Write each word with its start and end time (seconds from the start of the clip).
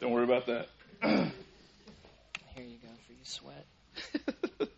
Don't 0.00 0.12
worry 0.12 0.24
about 0.24 0.46
that. 0.46 0.68
Here 1.02 1.32
you 2.56 2.78
go 2.80 2.88
for 3.06 3.12
you 3.12 3.18
sweat. 3.24 3.66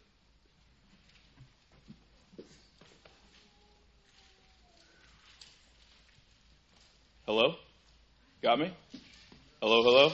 Hello? 7.27 7.55
Got 8.43 8.61
me? 8.61 8.73
Hello, 9.61 9.83
hello? 9.83 10.13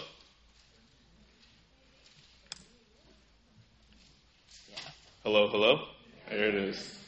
Yeah. 4.69 4.77
Hello, 5.23 5.49
hello? 5.49 5.81
There 6.29 6.49
it 6.49 6.55
is. 6.57 6.99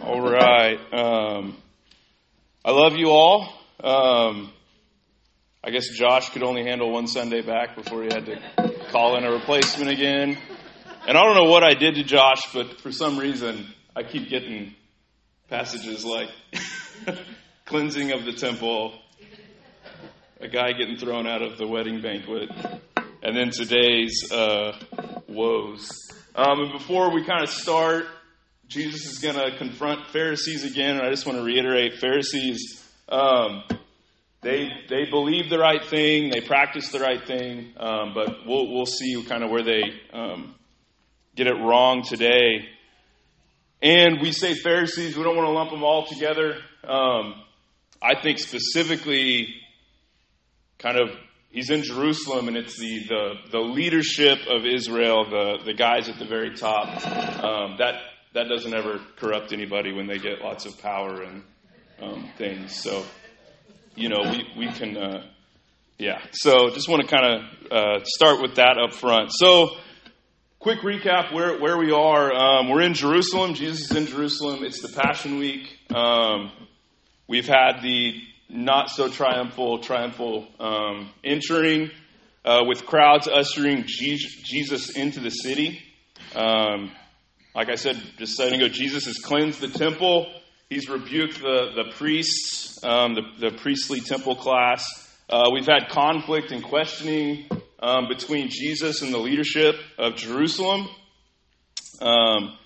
All 0.00 0.20
right. 0.20 0.78
Um, 0.92 1.56
I 2.64 2.70
love 2.70 2.94
you 2.94 3.08
all. 3.08 3.52
Um, 3.82 4.52
I 5.64 5.70
guess 5.70 5.88
Josh 5.88 6.30
could 6.30 6.44
only 6.44 6.62
handle 6.62 6.92
one 6.92 7.08
Sunday 7.08 7.40
back 7.40 7.74
before 7.74 8.04
he 8.04 8.08
had 8.08 8.26
to 8.26 8.40
call 8.92 9.16
in 9.16 9.24
a 9.24 9.32
replacement 9.32 9.90
again. 9.90 10.38
And 11.08 11.18
I 11.18 11.24
don't 11.24 11.34
know 11.34 11.50
what 11.50 11.64
I 11.64 11.74
did 11.74 11.96
to 11.96 12.04
Josh, 12.04 12.52
but 12.54 12.80
for 12.80 12.92
some 12.92 13.18
reason, 13.18 13.66
I 13.96 14.04
keep 14.04 14.28
getting 14.28 14.76
passages 15.50 16.04
like 16.04 16.28
cleansing 17.64 18.12
of 18.12 18.24
the 18.24 18.32
temple, 18.32 18.96
a 20.40 20.46
guy 20.46 20.70
getting 20.70 20.98
thrown 20.98 21.26
out 21.26 21.42
of 21.42 21.58
the 21.58 21.66
wedding 21.66 22.00
banquet, 22.00 22.48
and 23.24 23.36
then 23.36 23.50
today's 23.50 24.30
uh, 24.30 24.78
woes. 25.26 25.90
Um, 26.36 26.60
and 26.60 26.72
before 26.72 27.12
we 27.12 27.24
kind 27.24 27.42
of 27.42 27.50
start, 27.50 28.06
Jesus 28.72 29.04
is 29.04 29.18
going 29.18 29.34
to 29.34 29.58
confront 29.58 30.08
Pharisees 30.08 30.64
again, 30.64 30.96
and 30.96 31.06
I 31.06 31.10
just 31.10 31.26
want 31.26 31.36
to 31.36 31.44
reiterate 31.44 31.98
Pharisees. 31.98 32.82
Um, 33.06 33.64
they 34.40 34.70
they 34.88 35.04
believe 35.10 35.50
the 35.50 35.58
right 35.58 35.84
thing, 35.84 36.30
they 36.30 36.40
practice 36.40 36.88
the 36.88 37.00
right 37.00 37.22
thing, 37.26 37.74
um, 37.76 38.14
but 38.14 38.46
we'll 38.46 38.72
we'll 38.72 38.86
see 38.86 39.22
kind 39.28 39.44
of 39.44 39.50
where 39.50 39.62
they 39.62 39.82
um, 40.14 40.54
get 41.36 41.48
it 41.48 41.54
wrong 41.54 42.02
today. 42.02 42.66
And 43.82 44.22
we 44.22 44.32
say 44.32 44.54
Pharisees, 44.54 45.18
we 45.18 45.22
don't 45.22 45.36
want 45.36 45.48
to 45.48 45.52
lump 45.52 45.70
them 45.70 45.84
all 45.84 46.06
together. 46.06 46.56
Um, 46.82 47.34
I 48.00 48.14
think 48.22 48.38
specifically, 48.38 49.48
kind 50.78 50.98
of, 50.98 51.10
he's 51.50 51.68
in 51.68 51.82
Jerusalem, 51.82 52.48
and 52.48 52.56
it's 52.56 52.78
the, 52.78 53.04
the, 53.06 53.34
the 53.50 53.58
leadership 53.58 54.38
of 54.48 54.64
Israel, 54.64 55.28
the, 55.28 55.58
the 55.64 55.74
guys 55.74 56.08
at 56.08 56.18
the 56.18 56.24
very 56.24 56.56
top. 56.56 56.86
Um, 57.44 57.76
that, 57.78 57.96
that 58.34 58.48
doesn't 58.48 58.74
ever 58.74 59.00
corrupt 59.16 59.52
anybody 59.52 59.92
when 59.92 60.06
they 60.06 60.18
get 60.18 60.40
lots 60.40 60.64
of 60.64 60.80
power 60.80 61.22
and 61.22 61.42
um, 62.00 62.30
things. 62.38 62.74
So, 62.74 63.04
you 63.94 64.08
know, 64.08 64.22
we, 64.22 64.48
we 64.56 64.72
can, 64.72 64.96
uh, 64.96 65.26
yeah. 65.98 66.20
So 66.32 66.70
just 66.70 66.88
want 66.88 67.06
to 67.06 67.14
kind 67.14 67.26
of 67.26 67.72
uh, 67.72 68.04
start 68.04 68.40
with 68.40 68.56
that 68.56 68.78
up 68.78 68.94
front. 68.94 69.30
So, 69.32 69.76
quick 70.58 70.80
recap 70.80 71.32
where, 71.32 71.60
where 71.60 71.76
we 71.76 71.92
are. 71.92 72.32
Um, 72.32 72.70
we're 72.70 72.82
in 72.82 72.94
Jerusalem. 72.94 73.54
Jesus 73.54 73.90
is 73.90 73.96
in 73.96 74.06
Jerusalem. 74.06 74.64
It's 74.64 74.80
the 74.80 74.88
Passion 74.88 75.38
Week. 75.38 75.76
Um, 75.94 76.52
we've 77.28 77.48
had 77.48 77.80
the 77.82 78.14
not 78.48 78.90
so 78.90 79.08
triumphal, 79.08 79.78
triumphal 79.80 80.46
um, 80.60 81.10
entering 81.24 81.90
uh, 82.44 82.62
with 82.66 82.86
crowds 82.86 83.28
ushering 83.28 83.84
Jesus 83.86 84.90
into 84.96 85.20
the 85.20 85.30
city. 85.30 85.82
Um, 86.34 86.92
like 87.54 87.68
I 87.68 87.74
said 87.74 87.96
just 88.18 88.34
a 88.40 88.44
second 88.44 88.60
ago, 88.60 88.68
Jesus 88.68 89.04
has 89.06 89.18
cleansed 89.18 89.60
the 89.60 89.68
temple. 89.68 90.32
He's 90.70 90.88
rebuked 90.88 91.40
the, 91.40 91.72
the 91.76 91.92
priests, 91.96 92.82
um, 92.82 93.14
the, 93.14 93.50
the 93.50 93.56
priestly 93.58 94.00
temple 94.00 94.36
class. 94.36 94.86
Uh, 95.28 95.50
we've 95.52 95.66
had 95.66 95.88
conflict 95.90 96.50
and 96.50 96.64
questioning 96.64 97.46
um, 97.78 98.08
between 98.08 98.48
Jesus 98.48 99.02
and 99.02 99.12
the 99.12 99.18
leadership 99.18 99.76
of 99.98 100.16
Jerusalem. 100.16 100.88
Um, 102.00 102.56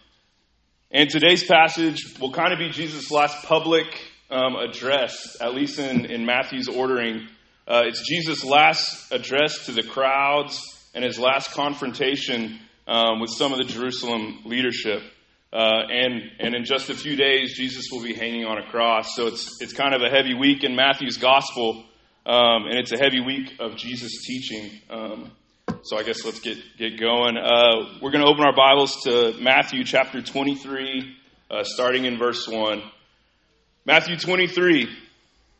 and 0.92 1.10
today's 1.10 1.42
passage 1.42 2.18
will 2.20 2.32
kind 2.32 2.52
of 2.52 2.60
be 2.60 2.70
Jesus' 2.70 3.10
last 3.10 3.44
public 3.44 3.86
um, 4.30 4.54
address, 4.54 5.36
at 5.40 5.52
least 5.52 5.80
in, 5.80 6.06
in 6.06 6.24
Matthew's 6.24 6.68
ordering. 6.68 7.26
Uh, 7.66 7.82
it's 7.86 8.08
Jesus' 8.08 8.44
last 8.44 9.10
address 9.10 9.66
to 9.66 9.72
the 9.72 9.82
crowds 9.82 10.62
and 10.94 11.04
his 11.04 11.18
last 11.18 11.50
confrontation 11.50 12.60
um, 12.86 13.20
with 13.20 13.30
some 13.30 13.52
of 13.52 13.58
the 13.58 13.64
Jerusalem 13.64 14.42
leadership. 14.44 15.02
Uh, 15.52 15.82
and, 15.90 16.22
and 16.38 16.54
in 16.54 16.64
just 16.64 16.90
a 16.90 16.94
few 16.94 17.16
days, 17.16 17.56
Jesus 17.56 17.86
will 17.90 18.02
be 18.02 18.14
hanging 18.14 18.44
on 18.44 18.58
a 18.58 18.66
cross. 18.70 19.14
So 19.14 19.26
it's, 19.26 19.60
it's 19.60 19.72
kind 19.72 19.94
of 19.94 20.02
a 20.02 20.10
heavy 20.10 20.34
week 20.34 20.64
in 20.64 20.76
Matthew's 20.76 21.16
gospel. 21.16 21.84
Um, 22.26 22.66
and 22.66 22.78
it's 22.78 22.92
a 22.92 22.98
heavy 22.98 23.20
week 23.20 23.54
of 23.60 23.76
Jesus 23.76 24.24
teaching. 24.26 24.70
Um, 24.90 25.30
so 25.82 25.96
I 25.96 26.02
guess 26.02 26.24
let's 26.24 26.40
get, 26.40 26.58
get 26.76 26.98
going. 26.98 27.36
Uh, 27.36 27.98
we're 28.02 28.10
going 28.10 28.24
to 28.24 28.30
open 28.30 28.44
our 28.44 28.54
Bibles 28.54 29.02
to 29.04 29.34
Matthew 29.40 29.84
chapter 29.84 30.20
23, 30.20 31.16
uh, 31.50 31.62
starting 31.62 32.04
in 32.04 32.18
verse 32.18 32.48
1. 32.48 32.82
Matthew 33.84 34.16
23. 34.16 34.88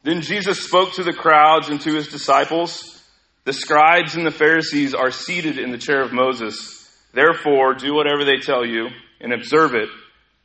Then 0.02 0.20
Jesus 0.20 0.60
spoke 0.60 0.94
to 0.94 1.04
the 1.04 1.12
crowds 1.12 1.68
and 1.68 1.80
to 1.80 1.94
his 1.94 2.08
disciples 2.08 3.02
The 3.44 3.52
scribes 3.52 4.16
and 4.16 4.26
the 4.26 4.32
Pharisees 4.32 4.94
are 4.94 5.12
seated 5.12 5.58
in 5.58 5.70
the 5.70 5.78
chair 5.78 6.02
of 6.02 6.12
Moses. 6.12 6.75
Therefore, 7.16 7.72
do 7.72 7.94
whatever 7.94 8.26
they 8.26 8.36
tell 8.36 8.66
you 8.66 8.90
and 9.22 9.32
observe 9.32 9.74
it, 9.74 9.88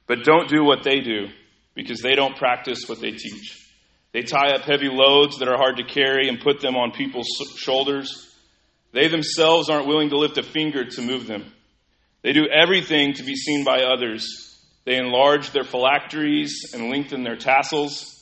but 0.07 0.23
don't 0.23 0.47
do 0.47 0.63
what 0.63 0.83
they 0.85 1.01
do, 1.01 1.27
because 1.75 1.99
they 1.99 2.15
don't 2.15 2.37
practice 2.37 2.87
what 2.87 3.01
they 3.01 3.11
teach. 3.11 3.67
They 4.13 4.21
tie 4.21 4.51
up 4.51 4.61
heavy 4.61 4.87
loads 4.87 5.39
that 5.39 5.49
are 5.49 5.57
hard 5.57 5.75
to 5.77 5.83
carry 5.83 6.29
and 6.29 6.39
put 6.39 6.61
them 6.61 6.77
on 6.77 6.91
people's 6.91 7.27
shoulders. 7.57 8.33
They 8.93 9.09
themselves 9.09 9.69
aren't 9.69 9.87
willing 9.87 10.11
to 10.11 10.17
lift 10.17 10.37
a 10.37 10.43
finger 10.43 10.85
to 10.85 11.01
move 11.01 11.27
them. 11.27 11.51
They 12.21 12.31
do 12.31 12.47
everything 12.47 13.15
to 13.15 13.23
be 13.23 13.35
seen 13.35 13.65
by 13.65 13.83
others. 13.83 14.25
They 14.85 14.95
enlarge 14.95 15.51
their 15.51 15.65
phylacteries 15.65 16.71
and 16.73 16.89
lengthen 16.89 17.23
their 17.23 17.35
tassels. 17.35 18.17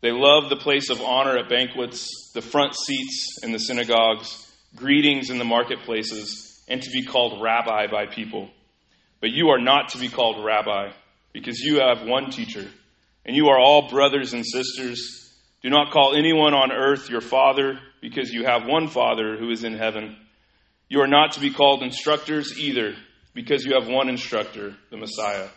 They 0.00 0.12
love 0.12 0.48
the 0.48 0.62
place 0.62 0.90
of 0.90 1.00
honor 1.00 1.36
at 1.38 1.48
banquets, 1.48 2.30
the 2.34 2.40
front 2.40 2.76
seats 2.76 3.38
in 3.42 3.50
the 3.50 3.58
synagogues, 3.58 4.48
greetings 4.76 5.28
in 5.28 5.38
the 5.38 5.44
marketplaces, 5.44 6.49
and 6.70 6.80
to 6.80 6.90
be 6.90 7.04
called 7.04 7.42
rabbi 7.42 7.88
by 7.88 8.06
people. 8.06 8.48
But 9.20 9.30
you 9.30 9.48
are 9.48 9.60
not 9.60 9.90
to 9.90 9.98
be 9.98 10.08
called 10.08 10.42
rabbi, 10.42 10.92
because 11.32 11.58
you 11.58 11.80
have 11.80 12.06
one 12.06 12.30
teacher, 12.30 12.66
and 13.26 13.36
you 13.36 13.48
are 13.48 13.58
all 13.58 13.90
brothers 13.90 14.32
and 14.32 14.46
sisters. 14.46 15.34
Do 15.62 15.68
not 15.68 15.92
call 15.92 16.14
anyone 16.14 16.54
on 16.54 16.72
earth 16.72 17.10
your 17.10 17.20
father, 17.20 17.78
because 18.00 18.30
you 18.30 18.44
have 18.44 18.66
one 18.66 18.88
Father 18.88 19.36
who 19.36 19.50
is 19.50 19.62
in 19.62 19.76
heaven. 19.76 20.16
You 20.88 21.02
are 21.02 21.06
not 21.06 21.32
to 21.32 21.40
be 21.40 21.50
called 21.50 21.82
instructors 21.82 22.58
either, 22.58 22.94
because 23.34 23.64
you 23.64 23.74
have 23.74 23.88
one 23.88 24.08
instructor, 24.08 24.74
the 24.90 24.96
Messiah. 24.96 25.48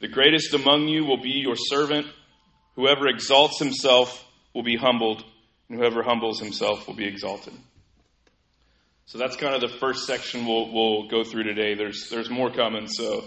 The 0.00 0.08
greatest 0.08 0.52
among 0.52 0.88
you 0.88 1.06
will 1.06 1.22
be 1.22 1.30
your 1.30 1.56
servant. 1.56 2.06
Whoever 2.76 3.06
exalts 3.08 3.58
himself 3.58 4.24
will 4.52 4.64
be 4.64 4.76
humbled, 4.76 5.24
and 5.68 5.78
whoever 5.78 6.02
humbles 6.02 6.40
himself 6.40 6.86
will 6.86 6.94
be 6.94 7.06
exalted. 7.06 7.54
So 9.06 9.18
that's 9.18 9.36
kind 9.36 9.54
of 9.54 9.60
the 9.60 9.76
first 9.78 10.06
section 10.06 10.46
we'll, 10.46 10.72
we'll 10.72 11.08
go 11.08 11.24
through 11.24 11.44
today. 11.44 11.74
There's, 11.74 12.08
there's 12.08 12.30
more 12.30 12.50
coming, 12.50 12.88
so. 12.88 13.24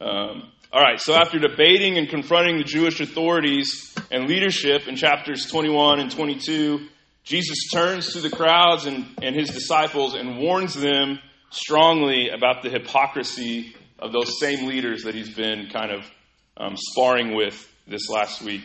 Um, 0.00 0.50
all 0.72 0.80
right, 0.80 1.00
so 1.00 1.14
after 1.14 1.38
debating 1.38 1.98
and 1.98 2.08
confronting 2.08 2.58
the 2.58 2.64
Jewish 2.64 3.00
authorities 3.00 3.94
and 4.10 4.28
leadership 4.28 4.88
in 4.88 4.96
chapters 4.96 5.46
21 5.46 6.00
and 6.00 6.10
22, 6.10 6.86
Jesus 7.24 7.68
turns 7.72 8.12
to 8.14 8.20
the 8.20 8.30
crowds 8.30 8.86
and, 8.86 9.06
and 9.22 9.36
his 9.36 9.50
disciples 9.50 10.14
and 10.14 10.38
warns 10.38 10.74
them 10.74 11.18
strongly 11.50 12.28
about 12.28 12.62
the 12.62 12.70
hypocrisy 12.70 13.74
of 13.98 14.12
those 14.12 14.38
same 14.40 14.66
leaders 14.66 15.02
that 15.02 15.14
he's 15.14 15.34
been 15.34 15.68
kind 15.72 15.90
of 15.90 16.04
um, 16.56 16.76
sparring 16.76 17.34
with 17.34 17.68
this 17.86 18.08
last 18.08 18.42
week. 18.42 18.62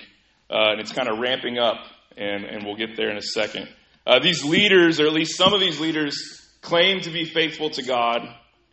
Uh, 0.49 0.71
and 0.71 0.79
it's 0.81 0.91
kind 0.91 1.09
of 1.09 1.19
ramping 1.19 1.57
up, 1.57 1.77
and, 2.17 2.45
and 2.45 2.65
we'll 2.65 2.75
get 2.75 2.95
there 2.95 3.09
in 3.09 3.17
a 3.17 3.21
second. 3.21 3.67
Uh, 4.05 4.19
these 4.19 4.43
leaders, 4.43 4.99
or 4.99 5.07
at 5.07 5.13
least 5.13 5.35
some 5.35 5.53
of 5.53 5.59
these 5.59 5.79
leaders, 5.79 6.44
claim 6.65 6.99
to 7.01 7.11
be 7.11 7.25
faithful 7.25 7.69
to 7.69 7.83
God 7.83 8.21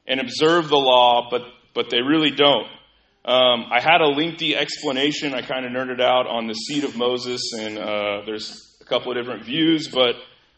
and 0.07 0.19
observe 0.19 0.69
the 0.69 0.77
law, 0.77 1.29
but, 1.31 1.43
but 1.75 1.91
they 1.91 2.01
really 2.01 2.31
don't. 2.31 2.67
Um, 3.25 3.67
I 3.71 3.81
had 3.81 4.01
a 4.01 4.09
lengthy 4.09 4.57
explanation. 4.57 5.35
I 5.35 5.43
kind 5.43 5.65
of 5.65 5.73
nerded 5.73 6.01
out 6.01 6.27
on 6.27 6.49
the 6.49 6.55
seat 6.55 6.85
of 6.85 6.97
Moses, 6.97 7.53
and 7.53 7.79
uh, 7.79 8.23
there's 8.25 8.77
a 8.81 8.85
couple 8.85 9.13
of 9.13 9.19
different 9.19 9.45
views, 9.45 9.89
but 9.89 10.17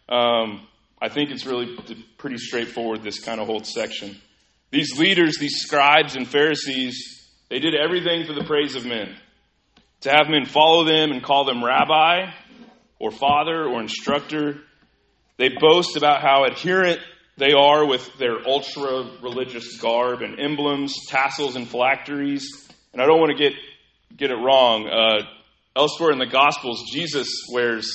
um, 0.08 0.66
I 1.02 1.08
think 1.08 1.30
it's 1.30 1.44
really 1.44 1.76
pretty 2.16 2.38
straightforward, 2.38 3.02
this 3.02 3.18
kind 3.18 3.40
of 3.40 3.48
whole 3.48 3.64
section. 3.64 4.16
These 4.70 4.98
leaders, 4.98 5.36
these 5.38 5.60
scribes 5.60 6.16
and 6.16 6.26
Pharisees, 6.26 7.30
they 7.50 7.58
did 7.58 7.74
everything 7.74 8.26
for 8.26 8.32
the 8.32 8.44
praise 8.44 8.76
of 8.76 8.86
men. 8.86 9.14
To 10.02 10.10
have 10.10 10.28
men 10.28 10.46
follow 10.46 10.84
them 10.84 11.10
and 11.10 11.22
call 11.22 11.44
them 11.44 11.64
rabbi 11.64 12.30
or 12.98 13.10
father 13.10 13.64
or 13.64 13.80
instructor. 13.80 14.60
They 15.36 15.50
boast 15.60 15.96
about 15.96 16.22
how 16.22 16.44
adherent 16.44 17.00
they 17.36 17.52
are 17.52 17.86
with 17.86 18.08
their 18.18 18.46
ultra 18.46 19.10
religious 19.22 19.76
garb 19.78 20.22
and 20.22 20.38
emblems, 20.38 20.94
tassels, 21.08 21.56
and 21.56 21.68
phylacteries. 21.68 22.46
And 22.92 23.02
I 23.02 23.06
don't 23.06 23.18
want 23.18 23.36
to 23.36 23.42
get, 23.42 23.54
get 24.16 24.30
it 24.30 24.36
wrong. 24.36 24.88
Uh, 24.88 25.26
elsewhere 25.74 26.12
in 26.12 26.18
the 26.18 26.26
Gospels, 26.26 26.84
Jesus 26.92 27.28
wears 27.52 27.90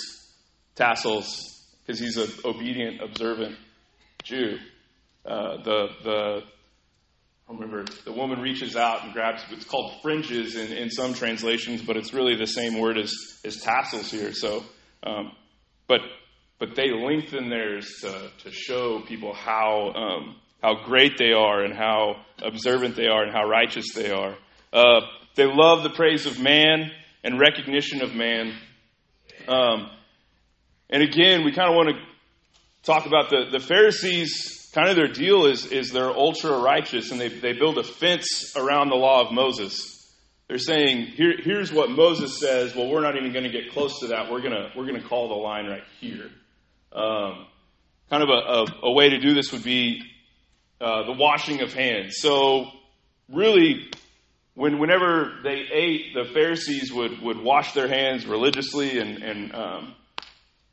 tassels 0.76 1.68
because 1.82 2.00
he's 2.00 2.18
an 2.18 2.30
obedient, 2.44 3.02
observant 3.02 3.56
Jew. 4.24 4.58
Uh, 5.26 5.58
the 5.64 5.88
the 6.04 6.44
I 7.50 7.54
remember 7.54 7.84
the 8.06 8.12
woman 8.12 8.42
reaches 8.42 8.76
out 8.76 9.04
and 9.04 9.12
grabs 9.12 9.44
it's 9.50 9.66
called 9.66 10.02
fringes 10.04 10.56
in, 10.56 10.72
in 10.72 10.92
some 10.92 11.16
translations, 11.16 11.82
but 11.82 11.98
it's 11.98 12.14
really 12.14 12.36
the 12.36 12.46
same 12.46 12.78
word 12.78 12.98
as, 12.98 13.12
as 13.44 13.58
tassels 13.58 14.12
here. 14.12 14.34
So, 14.34 14.64
um, 15.02 15.32
but 15.88 16.02
but 16.60 16.76
they 16.76 16.92
lengthen 16.92 17.50
theirs 17.50 17.90
to, 18.02 18.32
to 18.44 18.52
show 18.52 19.02
people 19.02 19.34
how 19.34 19.94
um, 19.96 20.36
how 20.62 20.84
great 20.84 21.18
they 21.18 21.32
are 21.32 21.64
and 21.64 21.74
how 21.74 22.18
observant 22.44 22.96
they 22.96 23.08
are 23.08 23.24
and 23.24 23.32
how 23.32 23.48
righteous 23.48 23.94
they 23.96 24.12
are. 24.12 24.36
Uh, 24.74 25.02
they 25.36 25.46
love 25.46 25.84
the 25.84 25.90
praise 25.90 26.26
of 26.26 26.40
man 26.40 26.92
and 27.24 27.40
recognition 27.40 28.02
of 28.02 28.14
man. 28.14 28.54
Um, 29.48 29.90
and 30.90 31.02
again, 31.02 31.46
we 31.46 31.52
kind 31.52 31.70
of 31.70 31.76
want 31.76 31.90
to 31.90 32.02
talk 32.84 33.06
about 33.06 33.30
the, 33.30 33.46
the 33.52 33.60
Pharisees. 33.60 34.70
Kind 34.74 34.90
of 34.90 34.96
their 34.96 35.08
deal 35.08 35.46
is, 35.46 35.66
is 35.66 35.92
they're 35.92 36.12
ultra 36.12 36.60
righteous 36.60 37.12
and 37.12 37.20
they, 37.20 37.30
they 37.30 37.54
build 37.54 37.78
a 37.78 37.84
fence 37.84 38.54
around 38.56 38.90
the 38.90 38.96
law 38.96 39.26
of 39.26 39.32
Moses. 39.34 39.96
They're 40.48 40.58
saying, 40.58 41.08
Here, 41.16 41.34
here's 41.42 41.72
what 41.72 41.90
Moses 41.90 42.40
says. 42.40 42.76
Well, 42.76 42.90
we're 42.90 43.02
not 43.02 43.16
even 43.16 43.32
going 43.32 43.46
to 43.46 43.52
get 43.52 43.72
close 43.72 44.00
to 44.02 44.08
that. 44.08 44.32
We're 44.32 44.42
going 44.42 44.54
to 44.54 44.72
we're 44.76 44.86
going 44.86 45.02
to 45.02 45.08
call 45.08 45.30
the 45.30 45.36
line 45.36 45.68
right 45.68 45.84
here. 46.00 46.30
Um, 46.92 47.46
kind 48.10 48.24
of 48.24 48.30
a, 48.30 48.34
a, 48.34 48.88
a, 48.88 48.92
way 48.92 49.10
to 49.10 49.20
do 49.20 49.34
this 49.34 49.52
would 49.52 49.64
be 49.64 50.02
uh, 50.82 51.04
the 51.04 51.14
washing 51.14 51.62
of 51.62 51.74
hands. 51.74 52.16
So, 52.18 52.66
really, 53.32 53.92
when 54.56 54.80
whenever 54.80 55.40
they 55.44 55.66
ate, 55.72 56.14
the 56.16 56.26
Pharisees 56.34 56.92
would, 56.92 57.22
would 57.22 57.38
wash 57.38 57.74
their 57.74 57.88
hands 57.88 58.26
religiously 58.26 58.98
and, 58.98 59.22
and 59.22 59.54
um, 59.54 59.96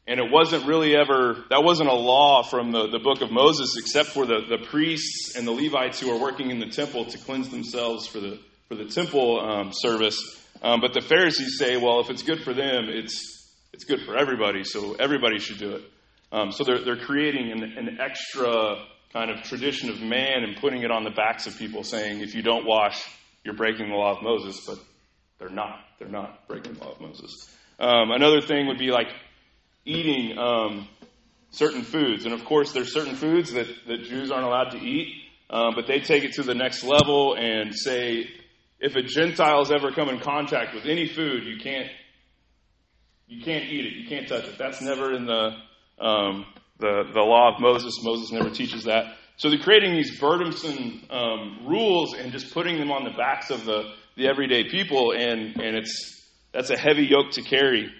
and 0.08 0.20
it 0.20 0.30
wasn't 0.30 0.66
really 0.66 0.94
ever, 0.94 1.44
that 1.50 1.64
wasn't 1.64 1.88
a 1.88 1.94
law 1.94 2.44
from 2.44 2.70
the, 2.70 2.88
the 2.88 3.00
book 3.00 3.22
of 3.22 3.32
Moses, 3.32 3.76
except 3.76 4.10
for 4.10 4.24
the, 4.24 4.42
the 4.48 4.58
priests 4.58 5.34
and 5.36 5.46
the 5.46 5.50
Levites 5.50 5.98
who 5.98 6.14
are 6.14 6.20
working 6.20 6.50
in 6.50 6.60
the 6.60 6.68
temple 6.68 7.06
to 7.06 7.18
cleanse 7.18 7.48
themselves 7.48 8.06
for 8.06 8.20
the, 8.20 8.38
for 8.68 8.76
the 8.76 8.84
temple 8.84 9.40
um, 9.40 9.72
service. 9.72 10.16
Um, 10.62 10.80
but 10.80 10.94
the 10.94 11.00
Pharisees 11.00 11.58
say, 11.58 11.76
well, 11.76 12.00
if 12.00 12.10
it's 12.10 12.22
good 12.22 12.42
for 12.42 12.54
them, 12.54 12.84
it's, 12.88 13.50
it's 13.72 13.84
good 13.84 14.02
for 14.02 14.16
everybody, 14.16 14.62
so 14.62 14.94
everybody 14.94 15.40
should 15.40 15.58
do 15.58 15.72
it. 15.72 15.82
Um, 16.32 16.52
so 16.52 16.64
they're, 16.64 16.84
they're 16.84 17.04
creating 17.04 17.52
an, 17.52 17.62
an 17.62 17.98
extra 18.00 18.84
kind 19.12 19.30
of 19.30 19.42
tradition 19.42 19.90
of 19.90 20.00
man 20.00 20.42
and 20.42 20.56
putting 20.56 20.82
it 20.82 20.90
on 20.90 21.04
the 21.04 21.10
backs 21.10 21.46
of 21.46 21.56
people, 21.56 21.84
saying, 21.84 22.20
if 22.20 22.34
you 22.34 22.42
don't 22.42 22.66
wash, 22.66 23.02
you're 23.44 23.54
breaking 23.54 23.88
the 23.88 23.94
law 23.94 24.16
of 24.16 24.22
Moses. 24.22 24.60
But 24.66 24.78
they're 25.38 25.48
not. 25.48 25.80
They're 25.98 26.08
not 26.08 26.46
breaking 26.48 26.74
the 26.74 26.84
law 26.84 26.92
of 26.92 27.00
Moses. 27.00 27.32
Um, 27.78 28.10
another 28.10 28.40
thing 28.40 28.66
would 28.66 28.78
be 28.78 28.90
like 28.90 29.08
eating 29.84 30.36
um, 30.36 30.88
certain 31.50 31.82
foods. 31.82 32.24
And 32.24 32.34
of 32.34 32.44
course, 32.44 32.72
there's 32.72 32.92
certain 32.92 33.14
foods 33.14 33.52
that, 33.52 33.66
that 33.86 34.02
Jews 34.04 34.30
aren't 34.30 34.46
allowed 34.46 34.70
to 34.70 34.78
eat, 34.78 35.14
um, 35.48 35.74
but 35.74 35.86
they 35.86 36.00
take 36.00 36.24
it 36.24 36.34
to 36.34 36.42
the 36.42 36.54
next 36.54 36.82
level 36.82 37.34
and 37.34 37.74
say, 37.74 38.28
if 38.80 38.94
a 38.96 39.02
Gentile's 39.02 39.70
ever 39.72 39.92
come 39.92 40.08
in 40.08 40.20
contact 40.20 40.74
with 40.74 40.84
any 40.84 41.08
food, 41.08 41.44
you 41.44 41.58
can't 41.58 41.88
you 43.28 43.42
can't 43.42 43.64
eat 43.64 43.84
it. 43.84 43.92
You 43.94 44.08
can't 44.08 44.28
touch 44.28 44.44
it. 44.44 44.56
That's 44.56 44.80
never 44.80 45.12
in 45.12 45.26
the 45.26 45.56
um, 45.98 46.46
the 46.78 47.04
the 47.12 47.20
law 47.20 47.54
of 47.54 47.60
Moses. 47.60 47.98
Moses 48.02 48.32
never 48.32 48.50
teaches 48.50 48.84
that. 48.84 49.16
So 49.38 49.50
they're 49.50 49.58
creating 49.58 49.94
these 49.94 50.18
burdensome 50.18 51.02
um, 51.10 51.66
rules 51.66 52.14
and 52.14 52.32
just 52.32 52.54
putting 52.54 52.78
them 52.78 52.90
on 52.90 53.04
the 53.04 53.10
backs 53.10 53.50
of 53.50 53.64
the 53.64 53.92
the 54.16 54.28
everyday 54.28 54.64
people, 54.64 55.12
and 55.12 55.56
and 55.60 55.76
it's 55.76 56.26
that's 56.52 56.70
a 56.70 56.76
heavy 56.76 57.06
yoke 57.06 57.32
to 57.32 57.42
carry. 57.42 57.92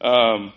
Um, 0.00 0.52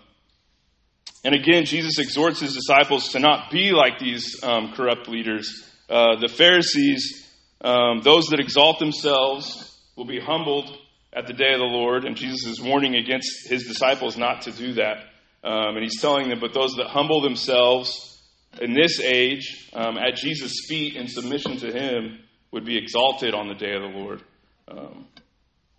and 1.24 1.34
again, 1.34 1.64
Jesus 1.64 1.98
exhorts 1.98 2.40
his 2.40 2.54
disciples 2.54 3.10
to 3.10 3.20
not 3.20 3.50
be 3.50 3.70
like 3.70 3.98
these 3.98 4.42
um, 4.42 4.72
corrupt 4.74 5.08
leaders. 5.08 5.68
Uh, 5.88 6.16
the 6.18 6.28
Pharisees, 6.28 7.28
um, 7.60 8.00
those 8.02 8.26
that 8.28 8.40
exalt 8.40 8.78
themselves, 8.78 9.78
will 9.96 10.04
be 10.06 10.18
humbled 10.18 10.76
at 11.12 11.26
the 11.26 11.32
day 11.32 11.52
of 11.52 11.58
the 11.58 11.64
Lord. 11.64 12.04
And 12.04 12.16
Jesus 12.16 12.46
is 12.46 12.60
warning 12.60 12.96
against 12.96 13.48
his 13.48 13.66
disciples 13.66 14.16
not 14.16 14.42
to 14.42 14.52
do 14.52 14.74
that. 14.74 15.04
Um, 15.44 15.76
and 15.76 15.82
he's 15.82 16.00
telling 16.00 16.28
them, 16.28 16.38
but 16.40 16.54
those 16.54 16.74
that 16.76 16.86
humble 16.86 17.20
themselves 17.20 18.22
in 18.60 18.74
this 18.74 19.00
age 19.00 19.70
um, 19.72 19.98
at 19.98 20.16
Jesus' 20.16 20.66
feet 20.68 20.96
in 20.96 21.08
submission 21.08 21.56
to 21.58 21.72
him 21.72 22.20
would 22.52 22.64
be 22.64 22.76
exalted 22.76 23.34
on 23.34 23.48
the 23.48 23.54
day 23.54 23.74
of 23.74 23.82
the 23.82 23.98
Lord. 23.98 24.22
Um, 24.68 25.06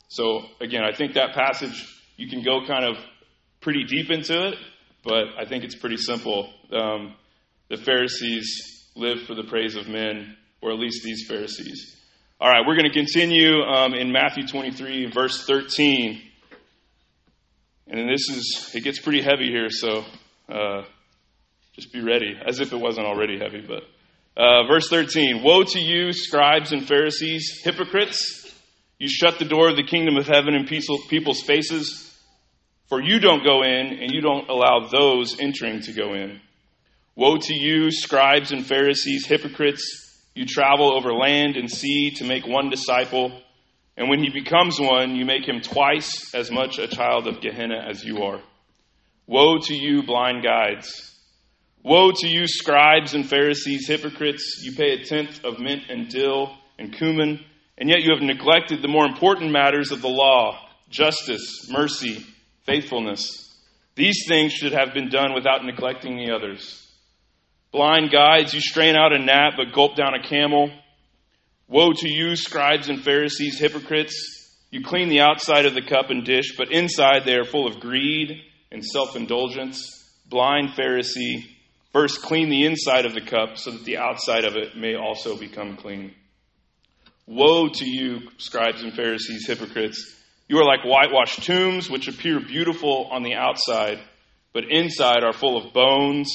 so, 0.09 0.43
again, 0.59 0.83
I 0.83 0.95
think 0.95 1.13
that 1.13 1.33
passage, 1.33 1.87
you 2.17 2.27
can 2.27 2.43
go 2.43 2.65
kind 2.67 2.83
of 2.83 2.97
pretty 3.61 3.85
deep 3.85 4.11
into 4.11 4.47
it 4.47 4.57
but 5.03 5.25
I 5.37 5.45
think 5.45 5.63
it's 5.63 5.75
pretty 5.75 5.97
simple. 5.97 6.49
Um, 6.71 7.15
the 7.69 7.77
Pharisees 7.77 8.89
live 8.95 9.23
for 9.23 9.35
the 9.35 9.43
praise 9.43 9.75
of 9.75 9.87
men, 9.87 10.37
or 10.61 10.71
at 10.71 10.79
least 10.79 11.03
these 11.03 11.25
Pharisees. 11.27 11.97
All 12.39 12.49
right, 12.49 12.65
we're 12.65 12.75
going 12.75 12.89
to 12.89 12.93
continue 12.93 13.61
um, 13.61 13.93
in 13.93 14.11
Matthew 14.11 14.47
23, 14.47 15.11
verse 15.11 15.45
13. 15.45 16.21
And 17.87 18.09
this 18.09 18.29
is, 18.29 18.71
it 18.73 18.83
gets 18.83 18.99
pretty 18.99 19.21
heavy 19.21 19.47
here, 19.47 19.69
so 19.69 20.03
uh, 20.49 20.83
just 21.73 21.91
be 21.91 22.01
ready, 22.01 22.37
as 22.45 22.59
if 22.59 22.71
it 22.71 22.79
wasn't 22.79 23.05
already 23.05 23.37
heavy. 23.39 23.61
But 23.61 23.83
uh, 24.41 24.65
verse 24.67 24.89
13 24.89 25.43
Woe 25.43 25.63
to 25.63 25.79
you, 25.79 26.13
scribes 26.13 26.71
and 26.71 26.87
Pharisees, 26.87 27.61
hypocrites! 27.63 28.39
You 28.99 29.09
shut 29.09 29.37
the 29.37 29.45
door 29.45 29.69
of 29.69 29.75
the 29.75 29.83
kingdom 29.83 30.15
of 30.15 30.27
heaven 30.27 30.53
in 30.53 30.65
people's 30.65 31.41
faces 31.41 32.13
for 32.93 33.01
you 33.01 33.19
don't 33.19 33.43
go 33.43 33.63
in, 33.63 33.97
and 34.01 34.11
you 34.11 34.21
don't 34.21 34.47
allow 34.49 34.87
those 34.87 35.39
entering 35.39 35.81
to 35.81 35.93
go 35.93 36.13
in. 36.13 36.39
Woe 37.15 37.37
to 37.37 37.53
you, 37.55 37.89
scribes 37.89 38.51
and 38.51 38.65
Pharisees, 38.65 39.25
hypocrites! 39.25 40.21
You 40.35 40.45
travel 40.45 40.95
over 40.95 41.11
land 41.11 41.57
and 41.57 41.71
sea 41.71 42.11
to 42.17 42.23
make 42.23 42.45
one 42.45 42.69
disciple, 42.69 43.41
and 43.95 44.09
when 44.09 44.19
he 44.19 44.29
becomes 44.29 44.79
one, 44.79 45.15
you 45.15 45.25
make 45.25 45.47
him 45.47 45.61
twice 45.61 46.33
as 46.33 46.49
much 46.49 46.79
a 46.79 46.87
child 46.87 47.27
of 47.27 47.41
Gehenna 47.41 47.77
as 47.89 48.03
you 48.03 48.23
are. 48.23 48.41
Woe 49.27 49.57
to 49.57 49.73
you, 49.73 50.03
blind 50.03 50.43
guides! 50.43 51.11
Woe 51.83 52.11
to 52.11 52.27
you, 52.27 52.47
scribes 52.47 53.13
and 53.13 53.27
Pharisees, 53.29 53.87
hypocrites! 53.87 54.61
You 54.63 54.75
pay 54.75 54.93
a 54.93 55.03
tenth 55.03 55.43
of 55.43 55.59
mint 55.59 55.83
and 55.89 56.09
dill 56.09 56.55
and 56.79 56.93
cumin, 56.93 57.39
and 57.77 57.89
yet 57.89 58.01
you 58.01 58.13
have 58.13 58.23
neglected 58.23 58.81
the 58.81 58.87
more 58.87 59.05
important 59.05 59.51
matters 59.51 59.91
of 59.91 60.01
the 60.01 60.09
law 60.09 60.59
justice, 60.89 61.67
mercy, 61.71 62.23
faithfulness. 62.65 63.51
These 63.95 64.25
things 64.27 64.53
should 64.53 64.73
have 64.73 64.93
been 64.93 65.09
done 65.09 65.33
without 65.33 65.65
neglecting 65.65 66.17
the 66.17 66.31
others. 66.33 66.87
Blind 67.71 68.11
guides, 68.11 68.53
you 68.53 68.61
strain 68.61 68.95
out 68.95 69.11
a 69.11 69.19
gnat 69.19 69.53
but 69.57 69.73
gulp 69.73 69.95
down 69.95 70.13
a 70.13 70.21
camel. 70.21 70.71
Woe 71.73 71.91
to 71.91 72.07
you, 72.07 72.35
scribes 72.35 72.87
and 72.87 73.01
Pharisees, 73.01 73.57
hypocrites! 73.57 74.13
You 74.69 74.83
clean 74.83 75.09
the 75.09 75.21
outside 75.21 75.65
of 75.65 75.73
the 75.73 75.81
cup 75.81 76.11
and 76.11 76.23
dish, 76.23 76.55
but 76.55 76.71
inside 76.71 77.25
they 77.25 77.33
are 77.33 77.45
full 77.45 77.65
of 77.65 77.79
greed 77.79 78.43
and 78.71 78.85
self 78.85 79.15
indulgence. 79.15 80.07
Blind 80.29 80.69
Pharisee, 80.77 81.47
first 81.91 82.21
clean 82.21 82.49
the 82.49 82.65
inside 82.65 83.07
of 83.07 83.15
the 83.15 83.25
cup 83.25 83.57
so 83.57 83.71
that 83.71 83.85
the 83.85 83.97
outside 83.97 84.45
of 84.45 84.55
it 84.55 84.77
may 84.77 84.93
also 84.93 85.35
become 85.35 85.75
clean. 85.75 86.13
Woe 87.25 87.69
to 87.69 87.85
you, 87.85 88.19
scribes 88.37 88.83
and 88.83 88.93
Pharisees, 88.93 89.47
hypocrites! 89.47 90.15
You 90.47 90.59
are 90.59 90.65
like 90.65 90.85
whitewashed 90.85 91.41
tombs, 91.41 91.89
which 91.89 92.07
appear 92.07 92.39
beautiful 92.39 93.09
on 93.11 93.23
the 93.23 93.33
outside, 93.33 93.97
but 94.53 94.65
inside 94.69 95.23
are 95.23 95.33
full 95.33 95.57
of 95.57 95.73
bones, 95.73 96.31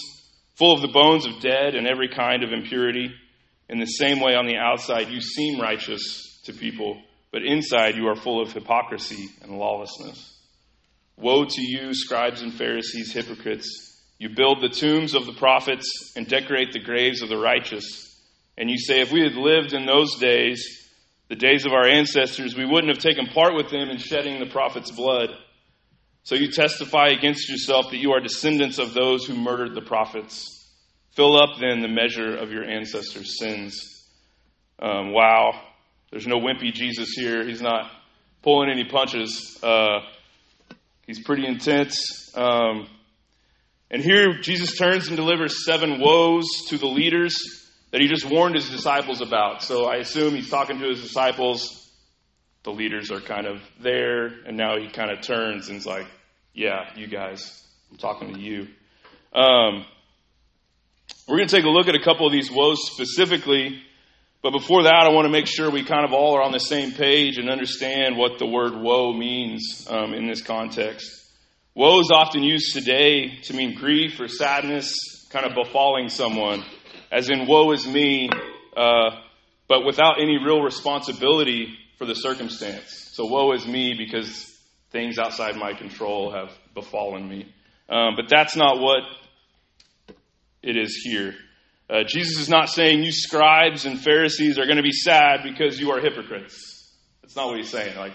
full 0.56 0.74
of 0.74 0.82
the 0.82 0.88
bones 0.88 1.26
of 1.26 1.40
dead 1.40 1.76
and 1.76 1.86
every 1.86 2.08
kind 2.08 2.42
of 2.42 2.50
impurity. 2.52 3.12
In 3.68 3.78
the 3.78 3.86
same 3.86 4.20
way, 4.20 4.34
on 4.34 4.46
the 4.46 4.56
outside, 4.56 5.08
you 5.08 5.20
seem 5.20 5.60
righteous 5.60 6.40
to 6.44 6.52
people, 6.52 7.02
but 7.30 7.42
inside 7.44 7.96
you 7.96 8.06
are 8.08 8.16
full 8.16 8.40
of 8.40 8.52
hypocrisy 8.52 9.28
and 9.42 9.58
lawlessness. 9.58 10.36
Woe 11.16 11.44
to 11.44 11.60
you, 11.60 11.92
scribes 11.92 12.42
and 12.42 12.54
Pharisees, 12.54 13.12
hypocrites! 13.12 13.84
You 14.18 14.30
build 14.30 14.60
the 14.60 14.68
tombs 14.68 15.14
of 15.14 15.26
the 15.26 15.34
prophets 15.34 16.12
and 16.16 16.26
decorate 16.26 16.72
the 16.72 16.80
graves 16.80 17.22
of 17.22 17.28
the 17.28 17.36
righteous. 17.36 18.04
And 18.56 18.68
you 18.68 18.78
say, 18.78 19.00
if 19.00 19.12
we 19.12 19.22
had 19.22 19.34
lived 19.34 19.72
in 19.72 19.86
those 19.86 20.16
days, 20.16 20.88
the 21.28 21.36
days 21.36 21.66
of 21.66 21.72
our 21.72 21.86
ancestors, 21.86 22.56
we 22.56 22.64
wouldn't 22.64 22.92
have 22.92 23.02
taken 23.02 23.26
part 23.26 23.54
with 23.54 23.70
them 23.70 23.90
in 23.90 23.98
shedding 23.98 24.40
the 24.40 24.50
prophet's 24.50 24.90
blood. 24.90 25.30
So 26.24 26.34
you 26.34 26.50
testify 26.50 27.08
against 27.08 27.48
yourself 27.48 27.90
that 27.90 27.98
you 27.98 28.12
are 28.12 28.20
descendants 28.20 28.78
of 28.78 28.94
those 28.94 29.24
who 29.24 29.34
murdered 29.34 29.74
the 29.74 29.82
prophets. 29.82 30.57
Fill 31.18 31.36
up 31.36 31.58
then 31.58 31.80
the 31.80 31.88
measure 31.88 32.36
of 32.36 32.52
your 32.52 32.62
ancestors' 32.62 33.40
sins. 33.40 34.06
Um, 34.78 35.12
wow. 35.12 35.60
There's 36.12 36.28
no 36.28 36.36
wimpy 36.36 36.72
Jesus 36.72 37.08
here. 37.10 37.44
He's 37.44 37.60
not 37.60 37.90
pulling 38.40 38.70
any 38.70 38.84
punches. 38.84 39.58
Uh, 39.60 39.98
he's 41.08 41.20
pretty 41.24 41.44
intense. 41.44 42.30
Um, 42.36 42.86
and 43.90 44.00
here 44.00 44.38
Jesus 44.40 44.76
turns 44.76 45.08
and 45.08 45.16
delivers 45.16 45.64
seven 45.64 45.98
woes 45.98 46.46
to 46.68 46.78
the 46.78 46.86
leaders 46.86 47.36
that 47.90 48.00
he 48.00 48.06
just 48.06 48.24
warned 48.24 48.54
his 48.54 48.70
disciples 48.70 49.20
about. 49.20 49.64
So 49.64 49.86
I 49.86 49.96
assume 49.96 50.36
he's 50.36 50.48
talking 50.48 50.78
to 50.78 50.88
his 50.88 51.02
disciples. 51.02 51.90
the 52.62 52.70
leaders 52.70 53.10
are 53.10 53.20
kind 53.20 53.48
of 53.48 53.60
there, 53.80 54.26
and 54.46 54.56
now 54.56 54.78
he 54.78 54.88
kind 54.88 55.10
of 55.10 55.22
turns 55.22 55.68
and's 55.68 55.84
like, 55.84 56.06
"Yeah, 56.54 56.92
you 56.94 57.08
guys, 57.08 57.66
I'm 57.90 57.96
talking 57.96 58.34
to 58.34 58.40
you." 58.40 58.68
Um, 59.32 59.84
we're 61.26 61.36
going 61.36 61.48
to 61.48 61.56
take 61.56 61.64
a 61.64 61.70
look 61.70 61.88
at 61.88 61.94
a 61.94 62.02
couple 62.02 62.26
of 62.26 62.32
these 62.32 62.50
woes 62.50 62.78
specifically, 62.90 63.82
but 64.42 64.52
before 64.52 64.84
that, 64.84 65.04
I 65.04 65.10
want 65.10 65.26
to 65.26 65.32
make 65.32 65.46
sure 65.46 65.70
we 65.70 65.84
kind 65.84 66.04
of 66.04 66.12
all 66.12 66.36
are 66.36 66.42
on 66.42 66.52
the 66.52 66.60
same 66.60 66.92
page 66.92 67.38
and 67.38 67.50
understand 67.50 68.16
what 68.16 68.38
the 68.38 68.46
word 68.46 68.74
woe 68.74 69.12
means 69.12 69.86
um, 69.90 70.14
in 70.14 70.26
this 70.26 70.42
context. 70.42 71.10
Woe 71.74 72.00
is 72.00 72.10
often 72.12 72.42
used 72.42 72.72
today 72.72 73.40
to 73.42 73.54
mean 73.54 73.74
grief 73.74 74.20
or 74.20 74.28
sadness, 74.28 74.94
kind 75.30 75.44
of 75.44 75.54
befalling 75.54 76.08
someone, 76.08 76.64
as 77.12 77.30
in 77.30 77.46
woe 77.46 77.72
is 77.72 77.86
me, 77.86 78.30
uh, 78.76 79.10
but 79.68 79.84
without 79.84 80.20
any 80.20 80.38
real 80.42 80.62
responsibility 80.62 81.76
for 81.98 82.06
the 82.06 82.14
circumstance. 82.14 83.10
So 83.12 83.26
woe 83.26 83.52
is 83.52 83.66
me 83.66 83.94
because 83.98 84.56
things 84.90 85.18
outside 85.18 85.56
my 85.56 85.74
control 85.74 86.32
have 86.32 86.50
befallen 86.74 87.28
me. 87.28 87.52
Um, 87.88 88.14
but 88.16 88.28
that's 88.28 88.56
not 88.56 88.80
what 88.80 89.00
it 90.68 90.76
is 90.76 91.00
here. 91.02 91.34
Uh, 91.88 92.04
Jesus 92.06 92.38
is 92.38 92.50
not 92.50 92.68
saying 92.68 93.02
you 93.02 93.10
scribes 93.10 93.86
and 93.86 93.98
Pharisees 93.98 94.58
are 94.58 94.66
going 94.66 94.76
to 94.76 94.82
be 94.82 94.92
sad 94.92 95.40
because 95.42 95.80
you 95.80 95.90
are 95.92 96.00
hypocrites. 96.00 96.92
That's 97.22 97.34
not 97.34 97.46
what 97.46 97.56
he's 97.56 97.70
saying. 97.70 97.96
Like, 97.96 98.12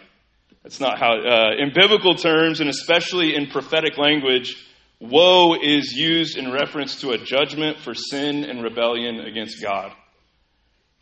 that's 0.61 0.79
not 0.79 0.99
how, 0.99 1.13
uh, 1.13 1.51
in 1.57 1.71
biblical 1.73 2.13
terms, 2.13 2.59
and 2.59 2.69
especially 2.69 3.35
in 3.35 3.47
prophetic 3.47 3.97
language, 3.97 4.55
woe 4.99 5.55
is 5.55 5.91
used 5.93 6.37
in 6.37 6.51
reference 6.51 7.01
to 7.01 7.09
a 7.11 7.17
judgment 7.17 7.79
for 7.79 7.95
sin 7.95 8.43
and 8.43 8.61
rebellion 8.61 9.19
against 9.21 9.59
God. 9.59 9.91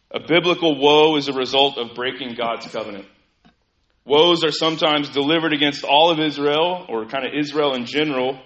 A 0.10 0.22
biblical 0.22 0.80
woe 0.80 1.18
is 1.18 1.28
a 1.28 1.34
result 1.34 1.78
of 1.78 1.94
breaking 1.94 2.36
God's 2.36 2.68
covenant. 2.68 3.06
Woes 4.06 4.46
are 4.46 4.52
sometimes 4.52 5.10
delivered 5.10 5.54
against 5.54 5.84
all 5.84 6.10
of 6.10 6.20
Israel, 6.20 6.86
or 6.88 7.06
kind 7.08 7.26
of 7.26 7.34
Israel 7.38 7.74
in 7.74 7.86
general, 7.86 8.40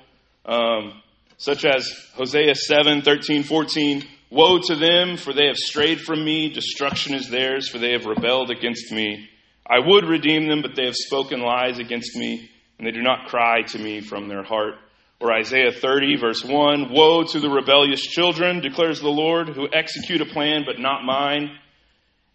um, 0.45 1.01
such 1.37 1.65
as 1.65 1.91
Hosea 2.15 2.55
7, 2.55 3.01
13, 3.01 3.43
14. 3.43 4.03
Woe 4.31 4.59
to 4.59 4.75
them, 4.75 5.17
for 5.17 5.33
they 5.33 5.47
have 5.47 5.57
strayed 5.57 6.01
from 6.01 6.23
me. 6.23 6.49
Destruction 6.49 7.13
is 7.13 7.29
theirs, 7.29 7.69
for 7.69 7.77
they 7.77 7.91
have 7.91 8.05
rebelled 8.05 8.51
against 8.51 8.91
me. 8.91 9.29
I 9.67 9.79
would 9.79 10.05
redeem 10.05 10.47
them, 10.47 10.61
but 10.61 10.75
they 10.75 10.85
have 10.85 10.95
spoken 10.95 11.41
lies 11.41 11.79
against 11.79 12.15
me, 12.15 12.49
and 12.77 12.85
they 12.85 12.91
do 12.91 13.01
not 13.01 13.27
cry 13.27 13.61
to 13.63 13.79
me 13.79 14.01
from 14.01 14.27
their 14.27 14.43
heart. 14.43 14.75
Or 15.19 15.33
Isaiah 15.33 15.71
30, 15.71 16.17
verse 16.17 16.43
1 16.43 16.91
Woe 16.91 17.23
to 17.23 17.39
the 17.39 17.49
rebellious 17.49 18.01
children, 18.01 18.59
declares 18.59 18.99
the 18.99 19.09
Lord, 19.09 19.49
who 19.49 19.67
execute 19.71 20.21
a 20.21 20.25
plan 20.25 20.63
but 20.65 20.79
not 20.79 21.03
mine, 21.03 21.57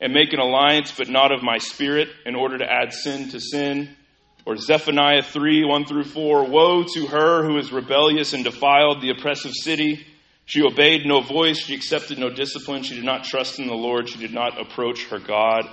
and 0.01 0.13
make 0.13 0.33
an 0.33 0.41
alliance 0.41 0.93
but 0.97 1.09
not 1.09 1.33
of 1.33 1.43
my 1.43 1.59
spirit, 1.59 2.09
in 2.25 2.35
order 2.35 2.59
to 2.59 2.65
add 2.65 2.93
sin 2.93 3.29
to 3.31 3.41
sin. 3.41 3.95
Or 4.47 4.57
Zephaniah 4.57 5.23
3, 5.23 5.65
1 5.65 5.85
through 5.85 6.05
4 6.05 6.45
Woe 6.45 6.85
to 6.95 7.07
her 7.07 7.45
who 7.45 7.59
is 7.59 7.73
rebellious 7.73 8.33
and 8.33 8.45
defiled 8.45 9.01
the 9.01 9.11
oppressive 9.11 9.53
city. 9.53 10.07
She 10.47 10.63
obeyed 10.63 11.07
no 11.07 11.21
voice, 11.21 11.59
she 11.59 11.75
accepted 11.75 12.19
no 12.19 12.31
discipline, 12.31 12.83
she 12.83 12.97
did 12.97 13.05
not 13.05 13.25
trust 13.25 13.59
in 13.59 13.67
the 13.67 13.75
Lord, 13.75 14.09
she 14.09 14.19
did 14.19 14.33
not 14.33 14.61
approach 14.61 15.07
her 15.07 15.19
God. 15.19 15.69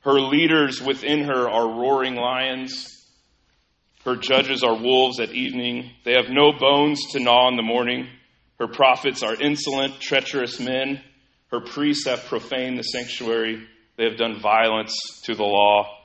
Her 0.00 0.20
leaders 0.20 0.80
within 0.80 1.24
her 1.24 1.48
are 1.48 1.68
roaring 1.68 2.16
lions. 2.16 2.88
Her 4.04 4.16
judges 4.16 4.64
are 4.64 4.74
wolves 4.74 5.20
at 5.20 5.32
evening. 5.32 5.92
They 6.04 6.14
have 6.14 6.28
no 6.28 6.52
bones 6.52 7.00
to 7.12 7.20
gnaw 7.20 7.48
in 7.48 7.56
the 7.56 7.62
morning. 7.62 8.08
Her 8.58 8.66
prophets 8.66 9.22
are 9.22 9.40
insolent, 9.40 10.00
treacherous 10.00 10.58
men. 10.58 11.00
Her 11.50 11.60
priests 11.60 12.06
have 12.06 12.24
profaned 12.24 12.78
the 12.78 12.82
sanctuary. 12.82 13.66
They 13.96 14.04
have 14.04 14.16
done 14.16 14.40
violence 14.40 14.96
to 15.24 15.34
the 15.34 15.44
law. 15.44 16.01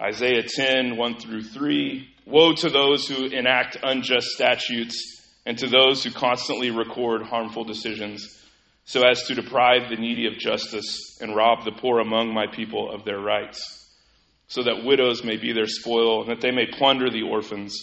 Isaiah 0.00 0.42
10, 0.42 0.96
1 0.96 1.20
through 1.20 1.42
3. 1.42 2.08
Woe 2.26 2.52
to 2.54 2.68
those 2.68 3.08
who 3.08 3.26
enact 3.26 3.78
unjust 3.82 4.28
statutes 4.28 5.22
and 5.46 5.56
to 5.58 5.68
those 5.68 6.04
who 6.04 6.10
constantly 6.10 6.70
record 6.70 7.22
harmful 7.22 7.64
decisions 7.64 8.44
so 8.84 9.02
as 9.02 9.22
to 9.24 9.34
deprive 9.34 9.88
the 9.88 9.96
needy 9.96 10.26
of 10.26 10.38
justice 10.38 11.18
and 11.20 11.34
rob 11.34 11.64
the 11.64 11.72
poor 11.72 12.00
among 12.00 12.32
my 12.32 12.46
people 12.46 12.90
of 12.92 13.04
their 13.04 13.18
rights, 13.18 13.88
so 14.48 14.62
that 14.62 14.84
widows 14.84 15.24
may 15.24 15.36
be 15.36 15.52
their 15.52 15.66
spoil 15.66 16.22
and 16.22 16.30
that 16.30 16.40
they 16.40 16.52
may 16.52 16.66
plunder 16.66 17.10
the 17.10 17.22
orphans. 17.22 17.76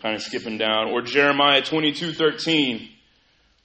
Kind 0.00 0.14
of 0.14 0.22
skipping 0.22 0.58
down. 0.58 0.90
Or 0.90 1.02
Jeremiah 1.02 1.60
22 1.60 2.12
13. 2.12 2.88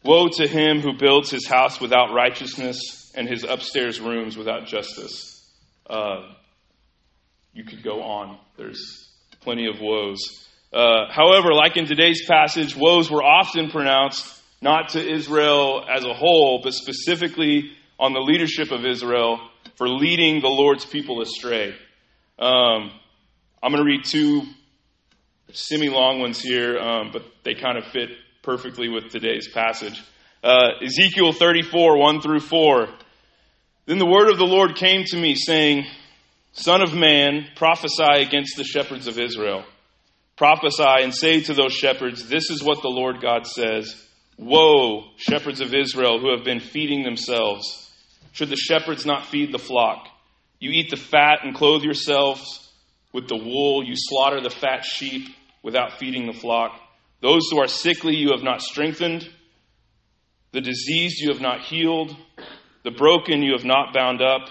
Woe 0.03 0.29
to 0.29 0.48
him 0.48 0.81
who 0.81 0.98
builds 0.98 1.29
his 1.29 1.48
house 1.48 1.79
without 1.79 2.12
righteousness 2.12 3.12
and 3.15 3.29
his 3.29 3.43
upstairs 3.43 4.00
rooms 4.00 4.36
without 4.36 4.65
justice. 4.65 5.48
Uh, 5.88 6.24
you 7.53 7.63
could 7.63 7.83
go 7.83 8.01
on. 8.01 8.38
There's 8.57 9.10
plenty 9.41 9.67
of 9.67 9.79
woes. 9.79 10.19
Uh, 10.74 11.12
however, 11.12 11.53
like 11.53 11.77
in 11.77 11.86
today's 11.86 12.25
passage, 12.27 12.75
woes 12.75 13.12
were 13.12 13.24
often 13.24 13.69
pronounced 13.69 14.41
not 14.62 14.89
to 14.89 15.13
Israel 15.13 15.86
as 15.89 16.03
a 16.03 16.13
whole, 16.13 16.62
but 16.63 16.74
specifically 16.74 17.72
on 18.00 18.13
the 18.13 18.19
leadership 18.19 18.72
of 18.72 18.86
Israel 18.86 19.39
for 19.75 19.88
leading 19.88 20.41
the 20.41 20.48
Lord's 20.48 20.86
people 20.86 21.22
astray. 21.22 21.75
Um, 22.39 22.91
I'm 23.62 23.72
going 23.72 23.83
to 23.83 23.83
read 23.83 24.03
two 24.03 24.43
semi 25.51 25.89
long 25.89 26.19
ones 26.19 26.41
here, 26.41 26.79
um, 26.79 27.12
but 27.13 27.24
they 27.43 27.53
kind 27.53 27.77
of 27.77 27.86
fit 27.86 28.10
perfectly 28.41 28.89
with 28.89 29.10
today's 29.10 29.48
passage. 29.53 30.01
Uh, 30.43 30.69
Ezekiel 30.81 31.33
34, 31.33 31.98
1 31.98 32.22
through 32.22 32.39
4. 32.39 32.88
Then 33.86 34.00
the 34.00 34.05
word 34.05 34.29
of 34.29 34.38
the 34.38 34.45
Lord 34.45 34.75
came 34.75 35.03
to 35.05 35.17
me, 35.17 35.36
saying, 35.36 35.86
Son 36.53 36.81
of 36.81 36.93
man, 36.93 37.48
prophesy 37.55 38.22
against 38.22 38.55
the 38.57 38.63
shepherds 38.63 39.07
of 39.07 39.19
Israel. 39.19 39.63
Prophesy 40.38 40.83
and 41.03 41.13
say 41.13 41.41
to 41.41 41.53
those 41.53 41.74
shepherds, 41.74 42.27
This 42.29 42.50
is 42.50 42.63
what 42.63 42.81
the 42.81 42.89
Lord 42.89 43.22
God 43.22 43.48
says. 43.48 43.95
Woe, 44.38 45.05
shepherds 45.17 45.62
of 45.62 45.74
Israel 45.74 46.19
who 46.19 46.31
have 46.36 46.45
been 46.45 46.60
feeding 46.60 47.03
themselves. 47.03 47.91
Should 48.33 48.50
the 48.50 48.55
shepherds 48.55 49.05
not 49.05 49.25
feed 49.25 49.51
the 49.51 49.60
flock? 49.60 50.07
You 50.60 50.72
eat 50.72 50.91
the 50.91 50.98
fat 50.98 51.39
and 51.43 51.55
clothe 51.55 51.83
yourselves 51.83 52.72
with 53.12 53.27
the 53.27 53.36
wool. 53.36 53.83
You 53.83 53.93
slaughter 53.95 54.41
the 54.41 54.50
fat 54.50 54.86
sheep 54.86 55.29
without 55.63 56.00
feeding 56.00 56.27
the 56.27 56.39
flock. 56.39 56.79
Those 57.22 57.50
who 57.50 57.60
are 57.60 57.67
sickly 57.67 58.15
you 58.15 58.31
have 58.31 58.43
not 58.43 58.62
strengthened. 58.62 59.27
The 60.51 60.62
diseased 60.62 61.19
you 61.19 61.31
have 61.31 61.41
not 61.41 61.62
healed. 61.62 62.15
The 62.83 62.91
broken 62.91 63.41
you 63.41 63.53
have 63.53 63.65
not 63.65 63.93
bound 63.93 64.22
up. 64.22 64.50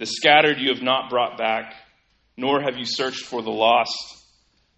The 0.00 0.06
scattered 0.06 0.58
you 0.58 0.70
have 0.72 0.82
not 0.82 1.10
brought 1.10 1.36
back. 1.36 1.74
Nor 2.36 2.62
have 2.62 2.78
you 2.78 2.86
searched 2.86 3.26
for 3.26 3.42
the 3.42 3.50
lost. 3.50 3.94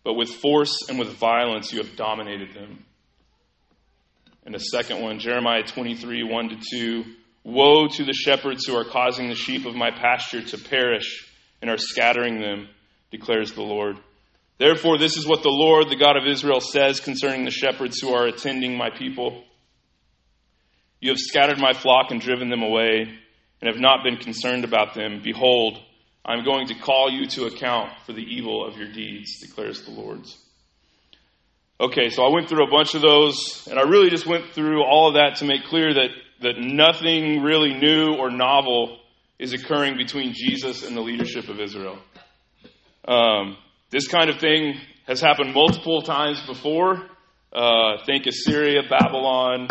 But 0.02 0.14
with 0.14 0.28
force 0.28 0.76
and 0.88 0.98
with 0.98 1.16
violence 1.16 1.72
you 1.72 1.78
have 1.78 1.96
dominated 1.96 2.52
them. 2.54 2.84
And 4.44 4.52
the 4.52 4.58
second 4.58 5.00
one, 5.00 5.20
Jeremiah 5.20 5.62
23, 5.62 6.24
1 6.24 6.48
to 6.48 6.56
2. 6.72 7.04
Woe 7.44 7.86
to 7.86 8.04
the 8.04 8.12
shepherds 8.12 8.66
who 8.66 8.74
are 8.74 8.84
causing 8.84 9.28
the 9.28 9.36
sheep 9.36 9.64
of 9.64 9.76
my 9.76 9.92
pasture 9.92 10.42
to 10.42 10.58
perish 10.58 11.28
and 11.60 11.70
are 11.70 11.78
scattering 11.78 12.40
them, 12.40 12.68
declares 13.12 13.52
the 13.52 13.62
Lord. 13.62 13.98
Therefore, 14.58 14.98
this 14.98 15.16
is 15.16 15.26
what 15.26 15.44
the 15.44 15.48
Lord, 15.48 15.88
the 15.88 15.96
God 15.96 16.16
of 16.16 16.26
Israel, 16.26 16.60
says 16.60 16.98
concerning 16.98 17.44
the 17.44 17.52
shepherds 17.52 18.00
who 18.00 18.12
are 18.12 18.26
attending 18.26 18.76
my 18.76 18.90
people. 18.90 19.44
You 21.00 21.10
have 21.10 21.18
scattered 21.18 21.58
my 21.58 21.72
flock 21.72 22.10
and 22.10 22.20
driven 22.20 22.48
them 22.48 22.62
away, 22.62 23.21
and 23.62 23.72
have 23.72 23.80
not 23.80 24.02
been 24.02 24.16
concerned 24.16 24.64
about 24.64 24.94
them. 24.94 25.20
Behold, 25.22 25.78
I 26.24 26.34
am 26.34 26.44
going 26.44 26.66
to 26.66 26.74
call 26.74 27.10
you 27.10 27.26
to 27.28 27.44
account 27.44 27.92
for 28.04 28.12
the 28.12 28.22
evil 28.22 28.66
of 28.66 28.76
your 28.76 28.92
deeds, 28.92 29.38
declares 29.40 29.82
the 29.82 29.92
Lord. 29.92 30.26
Okay, 31.80 32.10
so 32.10 32.24
I 32.24 32.32
went 32.32 32.48
through 32.48 32.66
a 32.66 32.70
bunch 32.70 32.94
of 32.94 33.02
those, 33.02 33.68
and 33.70 33.78
I 33.78 33.82
really 33.82 34.10
just 34.10 34.26
went 34.26 34.46
through 34.50 34.82
all 34.84 35.08
of 35.08 35.14
that 35.14 35.36
to 35.36 35.44
make 35.44 35.64
clear 35.64 35.94
that, 35.94 36.10
that 36.40 36.58
nothing 36.58 37.40
really 37.42 37.74
new 37.74 38.14
or 38.14 38.30
novel 38.30 38.98
is 39.38 39.52
occurring 39.52 39.96
between 39.96 40.34
Jesus 40.34 40.84
and 40.84 40.96
the 40.96 41.00
leadership 41.00 41.48
of 41.48 41.60
Israel. 41.60 41.98
Um, 43.06 43.56
this 43.90 44.08
kind 44.08 44.28
of 44.28 44.38
thing 44.40 44.74
has 45.06 45.20
happened 45.20 45.54
multiple 45.54 46.02
times 46.02 46.44
before. 46.46 47.08
Uh, 47.52 48.02
think 48.06 48.26
Assyria, 48.26 48.82
Babylon, 48.88 49.68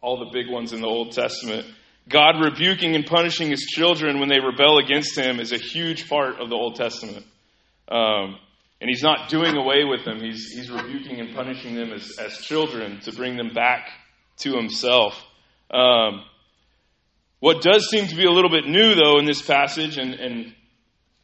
all 0.00 0.18
the 0.18 0.30
big 0.32 0.50
ones 0.50 0.72
in 0.72 0.80
the 0.80 0.88
Old 0.88 1.12
Testament. 1.12 1.66
God 2.08 2.40
rebuking 2.42 2.94
and 2.96 3.06
punishing 3.06 3.50
his 3.50 3.60
children 3.60 4.18
when 4.18 4.28
they 4.28 4.40
rebel 4.40 4.78
against 4.78 5.16
him 5.16 5.38
is 5.38 5.52
a 5.52 5.58
huge 5.58 6.08
part 6.08 6.40
of 6.40 6.50
the 6.50 6.56
Old 6.56 6.76
Testament. 6.76 7.24
Um, 7.88 8.38
and 8.80 8.88
he's 8.88 9.02
not 9.02 9.28
doing 9.28 9.56
away 9.56 9.84
with 9.84 10.04
them, 10.04 10.18
he's, 10.20 10.50
he's 10.52 10.70
rebuking 10.70 11.20
and 11.20 11.34
punishing 11.34 11.74
them 11.74 11.92
as, 11.92 12.18
as 12.18 12.38
children 12.38 13.00
to 13.00 13.12
bring 13.12 13.36
them 13.36 13.54
back 13.54 13.88
to 14.38 14.56
himself. 14.56 15.22
Um, 15.70 16.24
what 17.38 17.62
does 17.62 17.88
seem 17.88 18.08
to 18.08 18.16
be 18.16 18.24
a 18.24 18.30
little 18.30 18.50
bit 18.50 18.66
new, 18.66 18.94
though, 18.94 19.18
in 19.18 19.24
this 19.24 19.42
passage, 19.42 19.98
and, 19.98 20.14
and 20.14 20.54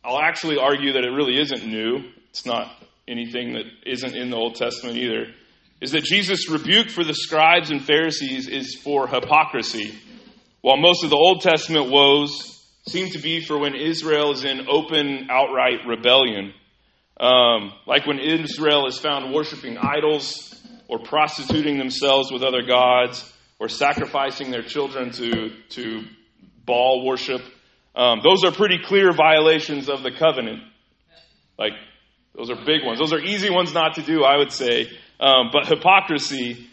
I'll 0.04 0.20
actually 0.20 0.56
argue 0.58 0.92
that 0.92 1.04
it 1.04 1.10
really 1.10 1.40
isn't 1.40 1.66
new, 1.66 2.10
it's 2.30 2.46
not 2.46 2.70
anything 3.08 3.54
that 3.54 3.64
isn't 3.86 4.14
in 4.14 4.30
the 4.30 4.36
Old 4.36 4.54
Testament 4.54 4.96
either, 4.96 5.26
is 5.80 5.92
that 5.92 6.04
Jesus' 6.04 6.48
rebuke 6.48 6.90
for 6.90 7.04
the 7.04 7.14
scribes 7.14 7.70
and 7.70 7.84
Pharisees 7.84 8.48
is 8.48 8.74
for 8.76 9.06
hypocrisy. 9.08 9.96
While 10.60 10.76
most 10.76 11.04
of 11.04 11.10
the 11.10 11.16
Old 11.16 11.40
Testament 11.40 11.90
woes 11.90 12.66
seem 12.88 13.10
to 13.10 13.18
be 13.18 13.40
for 13.40 13.58
when 13.58 13.74
Israel 13.74 14.32
is 14.32 14.44
in 14.44 14.66
open, 14.68 15.28
outright 15.30 15.86
rebellion. 15.86 16.52
Um, 17.20 17.72
like 17.86 18.06
when 18.06 18.18
Israel 18.18 18.86
is 18.86 18.98
found 18.98 19.32
worshiping 19.32 19.76
idols 19.76 20.54
or 20.88 20.98
prostituting 20.98 21.78
themselves 21.78 22.32
with 22.32 22.42
other 22.42 22.62
gods 22.62 23.30
or 23.58 23.68
sacrificing 23.68 24.50
their 24.50 24.62
children 24.62 25.10
to, 25.12 25.50
to 25.70 26.04
Baal 26.64 27.04
worship. 27.04 27.42
Um, 27.94 28.20
those 28.22 28.44
are 28.44 28.52
pretty 28.52 28.78
clear 28.84 29.12
violations 29.12 29.88
of 29.88 30.02
the 30.02 30.12
covenant. 30.12 30.62
Like, 31.58 31.72
those 32.36 32.50
are 32.50 32.56
big 32.64 32.84
ones. 32.84 33.00
Those 33.00 33.12
are 33.12 33.20
easy 33.20 33.50
ones 33.50 33.74
not 33.74 33.94
to 33.94 34.02
do, 34.02 34.22
I 34.22 34.36
would 34.36 34.52
say. 34.52 34.88
Um, 35.18 35.50
but 35.52 35.66
hypocrisy, 35.66 36.68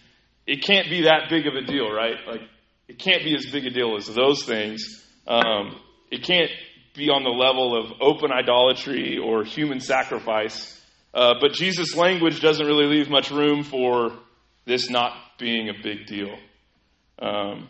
it 0.45 0.63
can't 0.63 0.89
be 0.89 1.03
that 1.03 1.29
big 1.29 1.47
of 1.47 1.55
a 1.55 1.61
deal, 1.61 1.91
right? 1.91 2.15
Like, 2.27 2.41
it 2.87 2.99
can't 2.99 3.23
be 3.23 3.35
as 3.35 3.45
big 3.47 3.65
a 3.65 3.69
deal 3.69 3.95
as 3.97 4.07
those 4.07 4.43
things. 4.43 5.03
Um, 5.27 5.79
it 6.11 6.23
can't 6.23 6.51
be 6.95 7.09
on 7.09 7.23
the 7.23 7.29
level 7.29 7.77
of 7.77 7.93
open 8.01 8.31
idolatry 8.31 9.17
or 9.17 9.43
human 9.43 9.79
sacrifice. 9.79 10.71
Uh, 11.13 11.33
but 11.41 11.53
Jesus' 11.53 11.95
language 11.95 12.41
doesn't 12.41 12.65
really 12.65 12.87
leave 12.87 13.09
much 13.09 13.31
room 13.31 13.63
for 13.63 14.11
this 14.65 14.89
not 14.89 15.13
being 15.37 15.69
a 15.69 15.73
big 15.81 16.05
deal. 16.07 16.35
Um, 17.19 17.69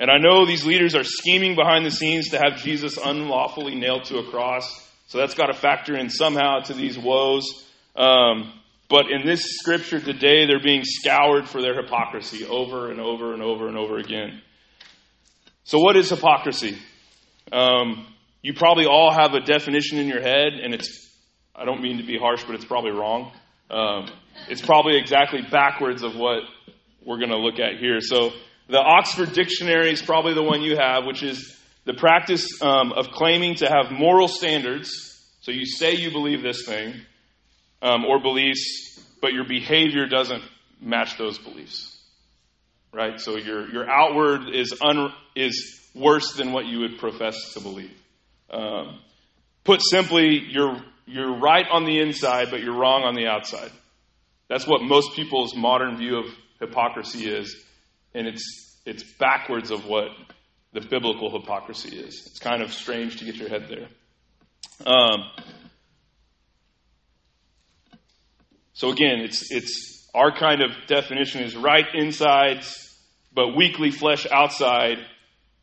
and 0.00 0.10
I 0.10 0.18
know 0.18 0.46
these 0.46 0.66
leaders 0.66 0.94
are 0.94 1.04
scheming 1.04 1.54
behind 1.54 1.86
the 1.86 1.90
scenes 1.90 2.30
to 2.30 2.38
have 2.38 2.56
Jesus 2.58 2.98
unlawfully 2.98 3.76
nailed 3.76 4.04
to 4.06 4.18
a 4.18 4.30
cross. 4.30 4.90
So 5.06 5.18
that's 5.18 5.34
got 5.34 5.46
to 5.46 5.54
factor 5.54 5.96
in 5.96 6.10
somehow 6.10 6.60
to 6.60 6.74
these 6.74 6.98
woes. 6.98 7.68
Um, 7.94 8.52
but 8.92 9.10
in 9.10 9.26
this 9.26 9.56
scripture 9.56 10.00
today, 10.00 10.44
they're 10.44 10.62
being 10.62 10.82
scoured 10.84 11.48
for 11.48 11.62
their 11.62 11.74
hypocrisy 11.74 12.44
over 12.44 12.90
and 12.90 13.00
over 13.00 13.32
and 13.32 13.42
over 13.42 13.66
and 13.66 13.78
over 13.78 13.96
again. 13.96 14.42
So, 15.64 15.78
what 15.78 15.96
is 15.96 16.10
hypocrisy? 16.10 16.76
Um, 17.50 18.06
you 18.42 18.52
probably 18.52 18.84
all 18.84 19.10
have 19.10 19.32
a 19.32 19.40
definition 19.40 19.96
in 19.96 20.08
your 20.08 20.20
head, 20.20 20.52
and 20.62 20.74
it's, 20.74 21.10
I 21.56 21.64
don't 21.64 21.80
mean 21.80 21.96
to 21.96 22.02
be 22.02 22.18
harsh, 22.18 22.44
but 22.44 22.54
it's 22.54 22.66
probably 22.66 22.90
wrong. 22.90 23.32
Um, 23.70 24.10
it's 24.50 24.60
probably 24.60 24.98
exactly 24.98 25.40
backwards 25.50 26.02
of 26.02 26.14
what 26.14 26.42
we're 27.02 27.18
going 27.18 27.30
to 27.30 27.38
look 27.38 27.58
at 27.58 27.78
here. 27.80 28.00
So, 28.00 28.32
the 28.68 28.78
Oxford 28.78 29.32
Dictionary 29.32 29.90
is 29.90 30.02
probably 30.02 30.34
the 30.34 30.42
one 30.42 30.60
you 30.60 30.76
have, 30.76 31.06
which 31.06 31.22
is 31.22 31.58
the 31.86 31.94
practice 31.94 32.46
um, 32.60 32.92
of 32.92 33.08
claiming 33.08 33.54
to 33.56 33.70
have 33.70 33.90
moral 33.90 34.28
standards. 34.28 34.90
So, 35.40 35.50
you 35.50 35.64
say 35.64 35.94
you 35.94 36.10
believe 36.10 36.42
this 36.42 36.66
thing 36.66 37.06
um, 37.82 38.04
or 38.04 38.20
beliefs, 38.20 38.98
but 39.20 39.32
your 39.32 39.44
behavior 39.44 40.06
doesn't 40.06 40.42
match 40.80 41.18
those 41.18 41.38
beliefs. 41.38 41.98
Right? 42.94 43.20
So, 43.20 43.36
your, 43.36 43.68
your 43.70 43.90
outward 43.90 44.54
is, 44.54 44.74
un, 44.80 45.12
is 45.34 45.80
worse 45.94 46.32
than 46.34 46.52
what 46.52 46.66
you 46.66 46.80
would 46.80 46.98
profess 46.98 47.54
to 47.54 47.60
believe. 47.60 47.96
Um, 48.50 49.00
put 49.64 49.80
simply, 49.82 50.38
you're, 50.50 50.76
you're 51.06 51.38
right 51.38 51.66
on 51.70 51.84
the 51.84 52.00
inside, 52.00 52.48
but 52.50 52.62
you're 52.62 52.76
wrong 52.76 53.02
on 53.02 53.14
the 53.14 53.26
outside. 53.26 53.70
That's 54.48 54.66
what 54.66 54.82
most 54.82 55.14
people's 55.16 55.56
modern 55.56 55.96
view 55.96 56.18
of 56.18 56.26
hypocrisy 56.60 57.28
is, 57.28 57.56
and 58.14 58.26
it's, 58.26 58.80
it's 58.84 59.02
backwards 59.18 59.70
of 59.70 59.86
what 59.86 60.08
the 60.74 60.80
biblical 60.80 61.30
hypocrisy 61.30 61.96
is. 61.96 62.26
It's 62.26 62.38
kind 62.38 62.62
of 62.62 62.72
strange 62.72 63.18
to 63.18 63.24
get 63.24 63.36
your 63.36 63.48
head 63.48 63.68
there. 63.68 63.88
Um, 64.86 65.30
so 68.72 68.90
again, 68.90 69.20
it's, 69.20 69.50
it's 69.50 70.08
our 70.14 70.36
kind 70.36 70.62
of 70.62 70.70
definition 70.86 71.42
is 71.42 71.56
right 71.56 71.86
insides, 71.94 72.96
but 73.34 73.56
weakly 73.56 73.90
flesh 73.90 74.26
outside 74.30 74.98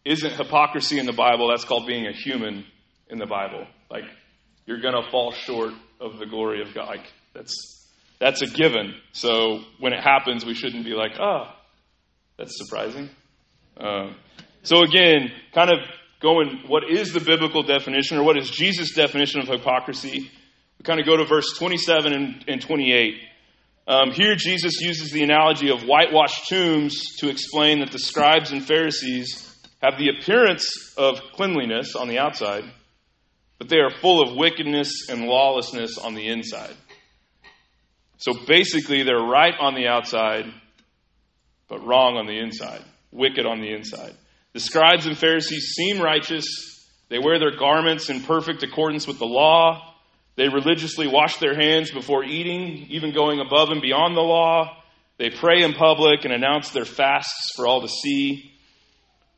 isn't 0.05 0.33
hypocrisy 0.33 0.99
in 0.99 1.05
the 1.05 1.13
Bible. 1.13 1.49
That's 1.49 1.65
called 1.65 1.87
being 1.87 2.07
a 2.07 2.11
human 2.11 2.65
in 3.09 3.17
the 3.17 3.25
Bible. 3.25 3.65
Like, 3.91 4.05
you're 4.65 4.81
going 4.81 4.95
to 4.95 5.09
fall 5.11 5.31
short 5.31 5.73
of 5.99 6.19
the 6.19 6.25
glory 6.25 6.61
of 6.61 6.73
God. 6.73 6.87
Like, 6.87 7.05
that's, 7.33 7.87
that's 8.19 8.41
a 8.41 8.47
given. 8.47 8.95
So 9.11 9.61
when 9.79 9.93
it 9.93 10.01
happens, 10.01 10.45
we 10.45 10.53
shouldn't 10.53 10.85
be 10.85 10.93
like, 10.93 11.19
oh, 11.19 11.51
that's 12.37 12.57
surprising. 12.57 13.09
Um, 13.77 14.15
so 14.63 14.81
again, 14.83 15.31
kind 15.53 15.69
of 15.69 15.79
going, 16.21 16.63
what 16.67 16.83
is 16.89 17.13
the 17.13 17.19
biblical 17.19 17.63
definition 17.63 18.17
or 18.17 18.23
what 18.23 18.37
is 18.37 18.49
Jesus' 18.49 18.93
definition 18.93 19.41
of 19.41 19.47
hypocrisy? 19.47 20.31
We 20.79 20.83
kind 20.83 20.99
of 20.99 21.05
go 21.05 21.17
to 21.17 21.25
verse 21.25 21.57
27 21.57 22.13
and, 22.13 22.45
and 22.47 22.61
28. 22.61 23.15
Um, 23.87 24.11
here, 24.11 24.35
Jesus 24.35 24.79
uses 24.81 25.11
the 25.11 25.23
analogy 25.23 25.69
of 25.71 25.81
whitewashed 25.81 26.47
tombs 26.47 27.17
to 27.17 27.29
explain 27.29 27.79
that 27.79 27.91
the 27.91 27.99
scribes 27.99 28.51
and 28.51 28.65
Pharisees 28.65 29.45
have 29.81 29.97
the 29.97 30.09
appearance 30.09 30.93
of 30.97 31.19
cleanliness 31.33 31.95
on 31.95 32.07
the 32.07 32.19
outside, 32.19 32.63
but 33.57 33.67
they 33.67 33.77
are 33.77 33.89
full 33.89 34.21
of 34.21 34.37
wickedness 34.37 35.09
and 35.09 35.23
lawlessness 35.23 35.97
on 35.97 36.13
the 36.13 36.27
inside. 36.27 36.75
So 38.17 38.33
basically, 38.47 39.03
they're 39.03 39.17
right 39.17 39.55
on 39.59 39.75
the 39.75 39.87
outside, 39.87 40.45
but 41.67 41.85
wrong 41.85 42.15
on 42.15 42.25
the 42.25 42.37
inside, 42.37 42.83
wicked 43.11 43.45
on 43.45 43.61
the 43.61 43.73
inside. 43.73 44.13
The 44.53 44.59
scribes 44.59 45.05
and 45.07 45.17
Pharisees 45.17 45.73
seem 45.75 45.99
righteous. 46.01 46.45
They 47.09 47.19
wear 47.19 47.39
their 47.39 47.57
garments 47.57 48.09
in 48.09 48.21
perfect 48.21 48.61
accordance 48.63 49.07
with 49.07 49.19
the 49.19 49.25
law. 49.25 49.88
They 50.39 50.47
religiously 50.47 51.05
wash 51.05 51.35
their 51.39 51.53
hands 51.53 51.91
before 51.91 52.23
eating, 52.23 52.87
even 52.91 53.13
going 53.13 53.41
above 53.41 53.71
and 53.71 53.81
beyond 53.81 54.15
the 54.15 54.21
law. 54.21 54.77
They 55.17 55.31
pray 55.31 55.63
in 55.63 55.73
public 55.73 56.23
and 56.23 56.33
announce 56.33 56.69
their 56.69 56.85
fasts 56.85 57.51
for 57.57 57.67
all 57.67 57.81
to 57.81 57.89
see. 57.89 58.49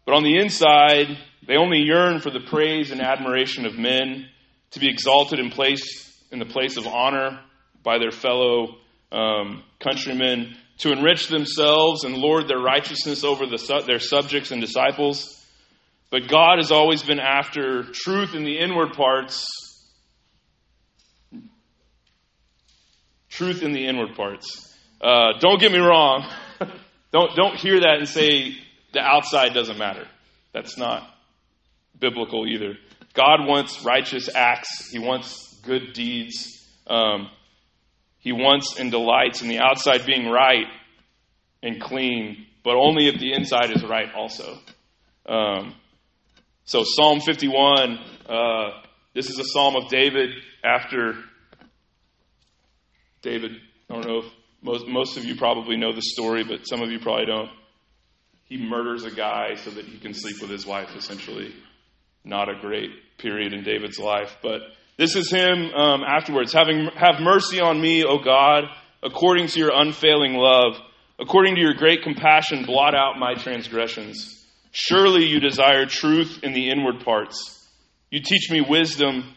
But 0.05 0.13
on 0.13 0.21
the 0.21 0.37
inside, 0.37 1.07
they 1.47 1.55
only 1.55 1.79
yearn 1.79 2.19
for 2.19 2.29
the 2.29 2.41
praise 2.47 2.91
and 2.91 3.01
admiration 3.01 3.65
of 3.65 3.79
men, 3.79 4.27
to 4.73 4.79
be 4.79 4.91
exalted 4.91 5.39
in 5.39 5.49
place 5.49 6.15
in 6.31 6.37
the 6.37 6.45
place 6.45 6.77
of 6.77 6.85
honor 6.85 7.39
by 7.81 7.97
their 7.97 8.11
fellow 8.11 8.75
um, 9.11 9.63
countrymen, 9.79 10.55
to 10.77 10.91
enrich 10.91 11.29
themselves 11.29 12.03
and 12.03 12.15
lord 12.15 12.47
their 12.47 12.59
righteousness 12.59 13.23
over 13.23 13.47
the, 13.47 13.83
their 13.87 13.97
subjects 13.97 14.51
and 14.51 14.61
disciples. 14.61 15.43
But 16.11 16.27
God 16.27 16.57
has 16.57 16.71
always 16.71 17.01
been 17.01 17.19
after 17.19 17.85
truth 17.91 18.35
in 18.35 18.43
the 18.43 18.59
inward 18.59 18.93
parts. 18.93 19.60
Truth 23.31 23.63
in 23.63 23.71
the 23.71 23.85
inward 23.85 24.15
parts. 24.15 24.75
Uh, 25.01 25.39
don't 25.39 25.59
get 25.59 25.71
me 25.71 25.79
wrong. 25.79 26.29
don't 27.11 27.35
don't 27.35 27.55
hear 27.55 27.79
that 27.79 27.95
and 27.97 28.07
say 28.07 28.55
the 28.93 28.99
outside 28.99 29.53
doesn't 29.53 29.77
matter. 29.77 30.07
That's 30.53 30.77
not 30.77 31.09
biblical 31.99 32.45
either. 32.47 32.75
God 33.13 33.47
wants 33.47 33.83
righteous 33.83 34.29
acts, 34.33 34.89
He 34.91 34.99
wants 34.99 35.59
good 35.63 35.93
deeds. 35.93 36.47
Um, 36.87 37.29
he 38.21 38.31
wants 38.31 38.79
and 38.79 38.91
delights 38.91 39.41
in 39.41 39.47
the 39.47 39.59
outside 39.59 40.05
being 40.05 40.29
right 40.29 40.67
and 41.63 41.81
clean, 41.81 42.45
but 42.63 42.75
only 42.75 43.07
if 43.07 43.19
the 43.19 43.33
inside 43.33 43.71
is 43.71 43.83
right 43.83 44.13
also. 44.15 44.59
Um, 45.25 45.73
so, 46.65 46.83
Psalm 46.85 47.19
51, 47.19 47.97
uh, 48.29 48.69
this 49.15 49.29
is 49.29 49.39
a 49.39 49.43
psalm 49.43 49.75
of 49.75 49.89
David 49.89 50.29
after 50.63 51.15
David. 53.21 53.51
I 53.89 53.93
don't 53.93 54.07
know 54.07 54.19
if 54.19 54.25
most, 54.61 54.87
most 54.87 55.17
of 55.17 55.25
you 55.25 55.35
probably 55.35 55.77
know 55.77 55.93
the 55.93 56.01
story, 56.01 56.43
but 56.43 56.67
some 56.67 56.81
of 56.81 56.91
you 56.91 56.99
probably 56.99 57.25
don't. 57.25 57.49
He 58.45 58.57
murders 58.57 59.05
a 59.05 59.11
guy 59.11 59.55
so 59.55 59.71
that 59.71 59.85
he 59.85 59.97
can 59.97 60.13
sleep 60.13 60.41
with 60.41 60.49
his 60.49 60.65
wife, 60.65 60.95
essentially. 60.95 61.53
Not 62.23 62.49
a 62.49 62.59
great 62.59 62.89
period 63.17 63.53
in 63.53 63.63
David's 63.63 63.97
life, 63.97 64.37
but 64.43 64.61
this 64.97 65.15
is 65.15 65.31
him 65.31 65.71
um, 65.73 66.03
afterwards. 66.03 66.53
Having 66.53 66.89
have 66.95 67.21
mercy 67.21 67.59
on 67.59 67.81
me, 67.81 68.03
O 68.03 68.19
God, 68.19 68.65
according 69.01 69.47
to 69.47 69.59
your 69.59 69.71
unfailing 69.73 70.33
love, 70.33 70.77
according 71.19 71.55
to 71.55 71.61
your 71.61 71.73
great 71.73 72.03
compassion, 72.03 72.65
blot 72.65 72.93
out 72.93 73.17
my 73.17 73.33
transgressions. 73.33 74.45
Surely 74.71 75.25
you 75.25 75.39
desire 75.39 75.85
truth 75.85 76.39
in 76.43 76.53
the 76.53 76.69
inward 76.69 77.03
parts. 77.03 77.67
You 78.09 78.21
teach 78.21 78.51
me 78.51 78.61
wisdom 78.61 79.33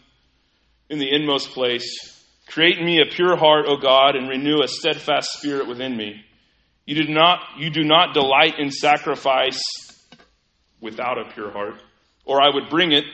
in 0.91 0.99
the 0.99 1.11
inmost 1.15 1.51
place. 1.51 2.14
Create 2.47 2.79
in 2.79 2.85
me 2.85 3.01
a 3.01 3.13
pure 3.13 3.37
heart, 3.37 3.67
O 3.67 3.77
God, 3.77 4.17
and 4.17 4.29
renew 4.29 4.63
a 4.63 4.69
steadfast 4.69 5.29
spirit 5.33 5.67
within 5.67 5.97
me. 5.97 6.25
You 6.87 7.07
do 7.07 7.13
not, 7.13 7.41
you 7.59 7.71
do 7.71 7.83
not 7.83 8.13
delight 8.13 8.59
in 8.59 8.71
sacrifice 8.71 9.61
without 10.81 11.19
a 11.19 11.33
pure 11.33 11.51
heart, 11.51 11.83
or 12.25 12.43
I 12.43 12.55
would 12.55 12.69
bring 12.69 12.93
it. 12.93 13.05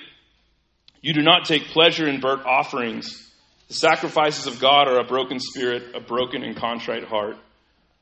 You 1.00 1.14
do 1.14 1.22
not 1.22 1.44
take 1.44 1.68
pleasure 1.68 2.08
in 2.08 2.20
burnt 2.20 2.44
offerings. 2.44 3.30
The 3.68 3.74
sacrifices 3.74 4.46
of 4.46 4.60
God 4.60 4.88
are 4.88 4.98
a 4.98 5.04
broken 5.04 5.38
spirit, 5.38 5.94
a 5.94 6.00
broken 6.00 6.42
and 6.42 6.56
contrite 6.56 7.04
heart. 7.04 7.36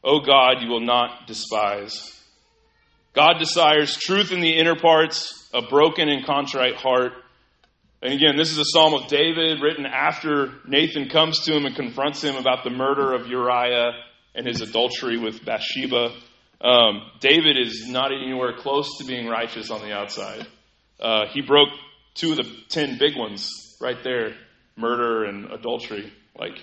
O 0.03 0.21
God, 0.21 0.63
you 0.63 0.71
will 0.71 0.81
not 0.81 1.27
despise. 1.27 2.15
God 3.13 3.35
desires 3.39 3.97
truth 3.97 4.33
in 4.33 4.41
the 4.41 4.57
inner 4.57 4.77
parts, 4.77 5.51
a 5.53 5.61
broken 5.61 6.09
and 6.09 6.25
contrite 6.25 6.77
heart. 6.77 7.13
And 8.01 8.13
again, 8.13 8.37
this 8.37 8.53
is 8.53 8.59
a 8.59 8.65
psalm 8.65 8.95
of 8.95 9.09
David 9.09 9.61
written 9.61 9.85
after 9.85 10.53
Nathan 10.67 11.09
comes 11.09 11.41
to 11.41 11.57
him 11.57 11.67
and 11.67 11.75
confronts 11.75 12.23
him 12.23 12.37
about 12.37 12.63
the 12.63 12.71
murder 12.71 13.13
of 13.13 13.27
Uriah 13.27 13.91
and 14.35 14.47
his 14.47 14.61
adultery 14.61 15.19
with 15.19 15.45
Bathsheba. 15.45 16.13
Um, 16.61 17.03
David 17.21 17.57
is 17.59 17.89
not 17.89 18.13
anywhere 18.13 18.57
close 18.57 18.99
to 18.99 19.05
being 19.05 19.27
righteous 19.27 19.71
on 19.71 19.81
the 19.81 19.93
outside. 19.93 20.47
Uh, 21.01 21.27
he 21.33 21.41
broke 21.41 21.71
two 22.15 22.33
of 22.33 22.37
the 22.37 22.49
ten 22.69 22.99
big 22.99 23.17
ones 23.17 23.51
right 23.81 24.03
there 24.05 24.35
murder 24.77 25.25
and 25.25 25.51
adultery, 25.51 26.13
like 26.39 26.57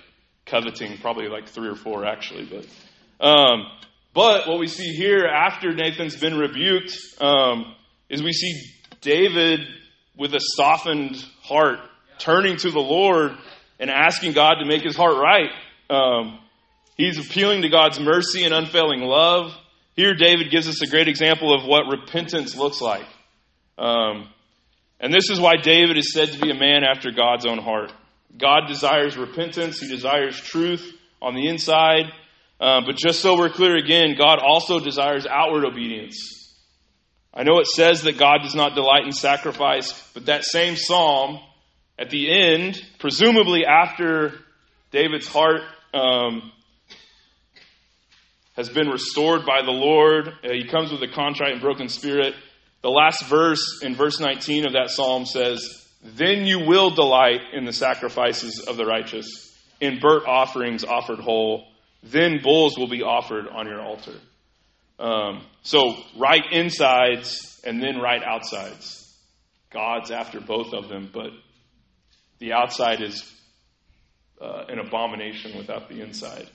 coveting, 0.46 0.96
probably 0.98 1.28
like 1.28 1.48
three 1.48 1.68
or 1.68 1.74
four 1.74 2.06
actually. 2.06 2.46
But, 2.46 3.26
um, 3.26 3.66
but 4.14 4.48
what 4.48 4.58
we 4.58 4.68
see 4.68 4.94
here 4.94 5.26
after 5.26 5.74
Nathan's 5.74 6.16
been 6.16 6.38
rebuked 6.38 6.96
um, 7.20 7.74
is 8.08 8.22
we 8.22 8.32
see 8.32 8.72
David 9.02 9.60
with 10.16 10.34
a 10.34 10.40
softened 10.40 11.16
heart 11.42 11.78
turning 12.18 12.56
to 12.56 12.70
the 12.70 12.80
Lord 12.80 13.32
and 13.78 13.90
asking 13.90 14.32
God 14.32 14.54
to 14.60 14.64
make 14.66 14.82
his 14.82 14.96
heart 14.96 15.16
right. 15.16 15.50
Um, 15.90 16.38
he's 16.96 17.18
appealing 17.18 17.62
to 17.62 17.68
God's 17.68 18.00
mercy 18.00 18.44
and 18.44 18.54
unfailing 18.54 19.00
love. 19.00 19.52
Here, 19.94 20.14
David 20.14 20.50
gives 20.50 20.68
us 20.68 20.82
a 20.82 20.86
great 20.86 21.08
example 21.08 21.54
of 21.54 21.66
what 21.66 21.84
repentance 21.90 22.56
looks 22.56 22.80
like. 22.80 23.06
Um, 23.78 24.28
and 25.00 25.12
this 25.12 25.30
is 25.30 25.38
why 25.38 25.56
David 25.56 25.98
is 25.98 26.12
said 26.12 26.32
to 26.32 26.38
be 26.38 26.50
a 26.50 26.54
man 26.54 26.82
after 26.84 27.10
God's 27.10 27.46
own 27.46 27.58
heart. 27.58 27.92
God 28.36 28.66
desires 28.68 29.16
repentance, 29.16 29.80
he 29.80 29.88
desires 29.88 30.38
truth 30.38 30.94
on 31.22 31.34
the 31.34 31.48
inside. 31.48 32.06
Uh, 32.58 32.80
but 32.84 32.96
just 32.96 33.20
so 33.20 33.36
we're 33.36 33.50
clear 33.50 33.76
again, 33.76 34.16
God 34.18 34.38
also 34.38 34.80
desires 34.80 35.26
outward 35.26 35.64
obedience. 35.64 36.35
I 37.36 37.42
know 37.42 37.58
it 37.58 37.66
says 37.66 38.02
that 38.04 38.16
God 38.16 38.38
does 38.42 38.54
not 38.54 38.74
delight 38.74 39.04
in 39.04 39.12
sacrifice, 39.12 39.92
but 40.14 40.24
that 40.26 40.42
same 40.42 40.74
psalm 40.74 41.38
at 41.98 42.08
the 42.08 42.32
end, 42.32 42.82
presumably 42.98 43.66
after 43.66 44.32
David's 44.90 45.28
heart 45.28 45.60
um, 45.92 46.50
has 48.56 48.70
been 48.70 48.88
restored 48.88 49.44
by 49.44 49.60
the 49.60 49.70
Lord, 49.70 50.28
uh, 50.28 50.50
he 50.50 50.66
comes 50.66 50.90
with 50.90 51.02
a 51.02 51.12
contrite 51.12 51.52
and 51.52 51.60
broken 51.60 51.90
spirit. 51.90 52.34
The 52.80 52.88
last 52.90 53.26
verse 53.26 53.80
in 53.82 53.94
verse 53.94 54.18
19 54.18 54.66
of 54.66 54.72
that 54.72 54.88
psalm 54.88 55.26
says, 55.26 55.86
Then 56.02 56.46
you 56.46 56.60
will 56.60 56.90
delight 56.90 57.40
in 57.52 57.66
the 57.66 57.72
sacrifices 57.72 58.60
of 58.60 58.78
the 58.78 58.86
righteous, 58.86 59.54
in 59.78 59.98
burnt 60.00 60.26
offerings 60.26 60.84
offered 60.84 61.18
whole. 61.18 61.66
Then 62.02 62.40
bulls 62.42 62.78
will 62.78 62.88
be 62.88 63.02
offered 63.02 63.46
on 63.46 63.66
your 63.66 63.82
altar. 63.82 64.14
Um, 64.98 65.44
so, 65.62 65.94
right 66.16 66.42
insides 66.50 67.60
and 67.64 67.82
then 67.82 67.98
right 67.98 68.22
outsides. 68.22 69.14
God's 69.70 70.10
after 70.10 70.40
both 70.40 70.72
of 70.72 70.88
them, 70.88 71.10
but 71.12 71.30
the 72.38 72.52
outside 72.52 73.02
is 73.02 73.30
uh, 74.40 74.64
an 74.68 74.78
abomination 74.78 75.56
without 75.56 75.88
the 75.88 76.00
inside. 76.00 76.48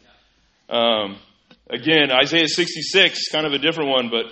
Um, 0.70 1.18
again, 1.70 2.12
Isaiah 2.12 2.48
66, 2.48 3.28
kind 3.32 3.46
of 3.46 3.54
a 3.54 3.60
different 3.60 3.90
one, 3.90 4.10
but 4.10 4.26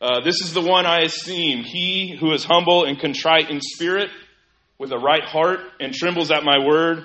uh, 0.00 0.20
this 0.24 0.40
is 0.40 0.54
the 0.54 0.62
one 0.62 0.86
I 0.86 1.02
esteem. 1.02 1.64
He 1.64 2.16
who 2.18 2.32
is 2.32 2.44
humble 2.44 2.84
and 2.84 2.98
contrite 2.98 3.50
in 3.50 3.60
spirit, 3.60 4.10
with 4.78 4.92
a 4.92 4.98
right 4.98 5.24
heart, 5.24 5.60
and 5.80 5.92
trembles 5.92 6.30
at 6.30 6.44
my 6.44 6.58
word. 6.64 7.04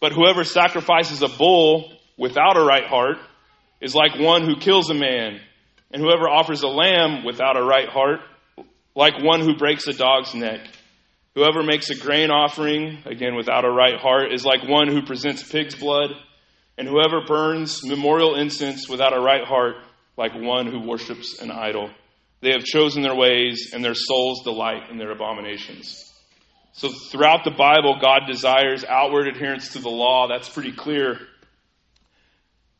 But 0.00 0.12
whoever 0.12 0.44
sacrifices 0.44 1.22
a 1.22 1.28
bull 1.28 1.90
without 2.18 2.58
a 2.58 2.62
right 2.62 2.86
heart 2.86 3.16
is 3.80 3.94
like 3.94 4.18
one 4.18 4.44
who 4.44 4.56
kills 4.56 4.90
a 4.90 4.94
man 4.94 5.40
and 5.94 6.02
whoever 6.02 6.28
offers 6.28 6.62
a 6.62 6.68
lamb 6.68 7.24
without 7.24 7.56
a 7.56 7.62
right 7.62 7.88
heart, 7.88 8.18
like 8.96 9.22
one 9.22 9.40
who 9.40 9.56
breaks 9.56 9.86
a 9.86 9.92
dog's 9.92 10.34
neck. 10.34 10.58
Whoever 11.36 11.62
makes 11.62 11.88
a 11.88 11.94
grain 11.94 12.32
offering, 12.32 12.98
again 13.06 13.36
without 13.36 13.64
a 13.64 13.70
right 13.70 13.96
heart, 13.96 14.32
is 14.32 14.44
like 14.44 14.68
one 14.68 14.88
who 14.88 15.02
presents 15.02 15.48
pig's 15.48 15.76
blood. 15.76 16.10
And 16.76 16.88
whoever 16.88 17.24
burns 17.24 17.84
memorial 17.84 18.34
incense 18.34 18.88
without 18.88 19.16
a 19.16 19.20
right 19.20 19.46
heart, 19.46 19.76
like 20.16 20.32
one 20.34 20.66
who 20.66 20.80
worships 20.80 21.40
an 21.40 21.52
idol. 21.52 21.90
They 22.40 22.50
have 22.50 22.64
chosen 22.64 23.02
their 23.02 23.14
ways, 23.14 23.70
and 23.72 23.84
their 23.84 23.94
souls 23.94 24.42
delight 24.42 24.90
in 24.90 24.98
their 24.98 25.12
abominations. 25.12 26.12
So, 26.72 26.88
throughout 26.88 27.44
the 27.44 27.52
Bible, 27.52 27.98
God 28.00 28.22
desires 28.26 28.84
outward 28.84 29.28
adherence 29.28 29.74
to 29.74 29.78
the 29.78 29.88
law. 29.88 30.26
That's 30.26 30.48
pretty 30.48 30.72
clear. 30.72 31.20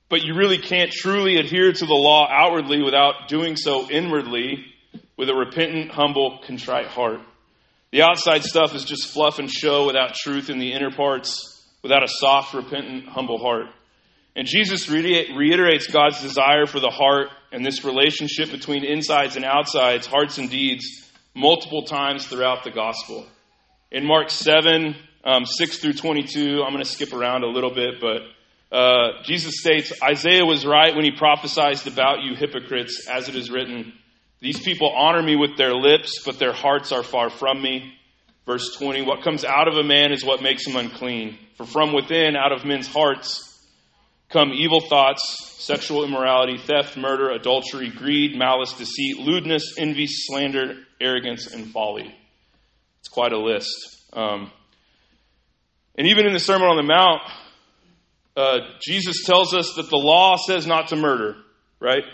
But 0.08 0.22
you 0.22 0.34
really 0.34 0.58
can't 0.58 0.92
truly 0.92 1.36
adhere 1.36 1.72
to 1.72 1.86
the 1.86 1.94
law 1.94 2.28
outwardly 2.30 2.82
without 2.82 3.28
doing 3.28 3.56
so 3.56 3.90
inwardly 3.90 4.64
with 5.16 5.28
a 5.28 5.34
repentant, 5.34 5.90
humble, 5.90 6.40
contrite 6.46 6.86
heart. 6.86 7.20
The 7.90 8.02
outside 8.02 8.42
stuff 8.42 8.74
is 8.74 8.84
just 8.84 9.12
fluff 9.12 9.38
and 9.38 9.50
show 9.50 9.86
without 9.86 10.14
truth 10.14 10.50
in 10.50 10.58
the 10.58 10.72
inner 10.72 10.90
parts, 10.90 11.64
without 11.82 12.02
a 12.02 12.08
soft, 12.08 12.52
repentant, 12.52 13.08
humble 13.08 13.38
heart. 13.38 13.66
And 14.36 14.48
Jesus 14.48 14.90
reiterates 14.90 15.86
God's 15.86 16.20
desire 16.20 16.66
for 16.66 16.80
the 16.80 16.90
heart 16.90 17.28
and 17.52 17.64
this 17.64 17.84
relationship 17.84 18.50
between 18.50 18.84
insides 18.84 19.36
and 19.36 19.44
outsides, 19.44 20.06
hearts 20.06 20.38
and 20.38 20.50
deeds, 20.50 20.84
multiple 21.34 21.84
times 21.84 22.26
throughout 22.26 22.64
the 22.64 22.72
gospel. 22.72 23.26
In 23.92 24.04
Mark 24.04 24.30
7, 24.30 24.96
um, 25.24 25.46
6 25.46 25.78
through 25.78 25.92
22, 25.92 26.62
I'm 26.64 26.72
going 26.72 26.82
to 26.82 26.90
skip 26.90 27.12
around 27.12 27.44
a 27.44 27.48
little 27.48 27.72
bit, 27.72 28.00
but 28.00 28.22
uh, 28.72 29.22
Jesus 29.22 29.60
states, 29.60 29.92
Isaiah 30.02 30.44
was 30.44 30.66
right 30.66 30.94
when 30.94 31.04
he 31.04 31.12
prophesied 31.12 31.86
about 31.86 32.22
you 32.22 32.34
hypocrites, 32.34 33.06
as 33.08 33.28
it 33.28 33.36
is 33.36 33.50
written, 33.50 33.92
These 34.40 34.60
people 34.60 34.90
honor 34.90 35.22
me 35.22 35.36
with 35.36 35.56
their 35.56 35.74
lips, 35.74 36.22
but 36.24 36.38
their 36.38 36.52
hearts 36.52 36.90
are 36.92 37.02
far 37.02 37.30
from 37.30 37.62
me. 37.62 37.94
Verse 38.46 38.76
20, 38.76 39.02
What 39.02 39.22
comes 39.22 39.44
out 39.44 39.68
of 39.68 39.74
a 39.74 39.84
man 39.84 40.12
is 40.12 40.24
what 40.24 40.42
makes 40.42 40.66
him 40.66 40.76
unclean. 40.76 41.38
For 41.56 41.66
from 41.66 41.92
within, 41.92 42.36
out 42.36 42.52
of 42.52 42.64
men's 42.64 42.88
hearts, 42.88 43.50
come 44.28 44.52
evil 44.52 44.80
thoughts, 44.80 45.54
sexual 45.58 46.04
immorality, 46.04 46.58
theft, 46.58 46.96
murder, 46.96 47.30
adultery, 47.30 47.90
greed, 47.90 48.36
malice, 48.36 48.72
deceit, 48.72 49.18
lewdness, 49.18 49.74
envy, 49.78 50.06
slander, 50.08 50.78
arrogance, 51.00 51.46
and 51.46 51.70
folly. 51.70 52.14
It's 53.00 53.08
quite 53.08 53.32
a 53.32 53.38
list. 53.38 54.02
Um, 54.12 54.50
and 55.96 56.08
even 56.08 56.26
in 56.26 56.32
the 56.32 56.40
Sermon 56.40 56.66
on 56.66 56.76
the 56.76 56.82
Mount, 56.82 57.22
uh, 58.36 58.58
Jesus 58.84 59.24
tells 59.24 59.54
us 59.54 59.74
that 59.76 59.88
the 59.90 59.96
law 59.96 60.36
says 60.36 60.66
not 60.66 60.88
to 60.88 60.96
murder, 60.96 61.36
right? 61.80 62.04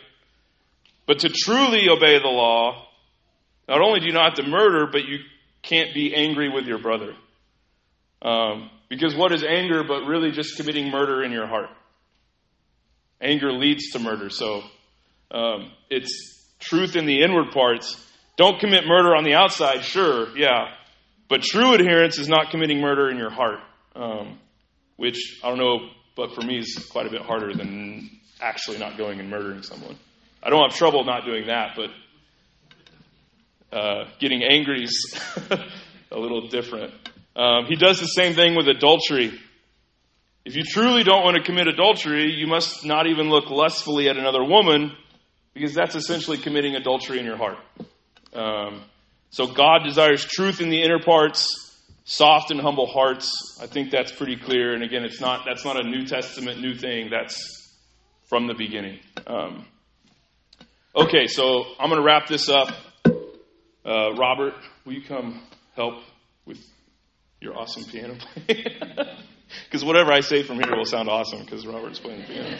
But 1.07 1.21
to 1.21 1.29
truly 1.29 1.89
obey 1.89 2.19
the 2.19 2.29
law, 2.29 2.87
not 3.69 3.81
only 3.81 4.01
do 4.01 4.07
you 4.07 4.13
not 4.13 4.37
have 4.37 4.45
to 4.45 4.51
murder, 4.51 4.87
but 4.91 5.05
you 5.05 5.19
can't 5.63 5.95
be 5.95 6.15
angry 6.15 6.49
with 6.49 6.67
your 6.67 6.79
brother. 6.79 7.15
Um, 8.23 8.71
because 8.89 9.15
what 9.15 9.33
is 9.33 9.43
anger 9.43 9.83
but 9.87 10.05
really 10.05 10.31
just 10.31 10.57
committing 10.57 10.91
murder 10.91 11.23
in 11.23 11.33
your 11.33 11.47
heart? 11.47 11.71
Anger 13.21 13.53
leads 13.53 13.91
to 13.93 13.99
murder. 13.99 14.29
So 14.31 14.63
um, 15.31 15.73
it's 15.89 16.45
truth 16.59 16.97
in 16.97 17.07
the 17.07 17.23
inward 17.23 17.53
parts. 17.53 18.05
Don't 18.37 18.59
commit 18.59 18.85
murder 18.87 19.15
on 19.17 19.25
the 19.25 19.35
outside, 19.35 19.85
sure, 19.85 20.37
yeah. 20.37 20.75
But 21.29 21.43
true 21.43 21.75
adherence 21.75 22.19
is 22.19 22.29
not 22.29 22.51
committing 22.51 22.81
murder 22.81 23.09
in 23.11 23.17
your 23.17 23.31
heart, 23.31 23.61
um, 23.95 24.39
which 24.97 25.41
I 25.45 25.49
don't 25.49 25.59
know 25.59 25.89
but 26.21 26.35
for 26.35 26.43
me 26.43 26.59
is 26.59 26.87
quite 26.91 27.07
a 27.07 27.11
bit 27.11 27.23
harder 27.23 27.55
than 27.55 28.11
actually 28.43 28.77
not 28.77 28.99
going 28.99 29.21
and 29.21 29.31
murdering 29.31 29.63
someone. 29.63 29.97
I 30.43 30.51
don't 30.51 30.69
have 30.69 30.77
trouble 30.77 31.03
not 31.03 31.25
doing 31.25 31.47
that, 31.47 31.75
but 31.75 31.89
uh, 33.75 34.05
getting 34.19 34.43
angry 34.43 34.83
is 34.83 35.19
a 36.13 36.19
little 36.19 36.49
different. 36.49 36.93
Um, 37.35 37.65
he 37.71 37.75
does 37.75 38.01
the 38.01 38.07
same 38.07 38.35
thing 38.35 38.55
with 38.55 38.69
adultery. 38.69 39.33
If 40.45 40.57
you 40.57 40.63
truly 40.63 41.05
don't 41.05 41.25
want 41.25 41.39
to 41.39 41.43
commit 41.43 41.69
adultery, 41.69 42.31
you 42.35 42.47
must 42.47 42.85
not 42.85 43.07
even 43.07 43.31
look 43.31 43.49
lustfully 43.49 44.11
at 44.11 44.19
another 44.19 44.45
woman, 44.45 44.93
because 45.55 45.73
that's 45.73 45.95
essentially 45.95 46.37
committing 46.37 46.77
adultery 46.77 47.19
in 47.19 47.25
your 47.25 47.39
heart. 47.39 47.57
Um, 48.35 48.83
so 49.31 49.47
God 49.47 49.85
desires 49.85 50.27
truth 50.27 50.61
in 50.61 50.69
the 50.69 50.83
inner 50.83 51.01
parts 51.01 51.70
soft 52.11 52.51
and 52.51 52.61
humble 52.61 52.89
hearts. 52.89 53.57
I 53.63 53.67
think 53.69 53.93
that's 53.93 54.11
pretty 54.11 54.37
clear. 54.37 54.75
And 54.75 54.83
again, 54.83 55.05
it's 55.05 55.21
not 55.21 55.45
that's 55.47 55.65
not 55.65 55.79
a 55.79 55.89
New 55.89 56.05
Testament 56.05 56.61
new 56.61 56.75
thing. 56.75 57.09
That's 57.09 57.73
from 58.29 58.49
the 58.49 58.55
beginning. 58.55 58.99
Um, 59.27 59.65
okay, 60.95 61.29
so 61.29 61.65
I'm 61.79 61.89
going 61.89 62.01
to 62.01 62.07
wrap 62.07 62.27
this 62.27 62.49
up. 62.49 62.69
Uh, 63.85 64.13
Robert, 64.15 64.55
will 64.85 64.93
you 64.93 65.03
come 65.03 65.41
help 65.75 66.03
with 66.45 66.59
your 67.41 67.57
awesome 67.57 67.85
piano 67.85 68.17
playing? 68.19 68.67
Because 69.65 69.85
whatever 69.85 70.13
I 70.13 70.21
say 70.21 70.45
from 70.45 70.59
here 70.59 70.77
will 70.77 70.85
sound 70.85 71.09
awesome 71.09 71.41
because 71.41 71.67
Robert's 71.67 71.99
playing 71.99 72.21
the 72.21 72.27
piano. 72.29 72.57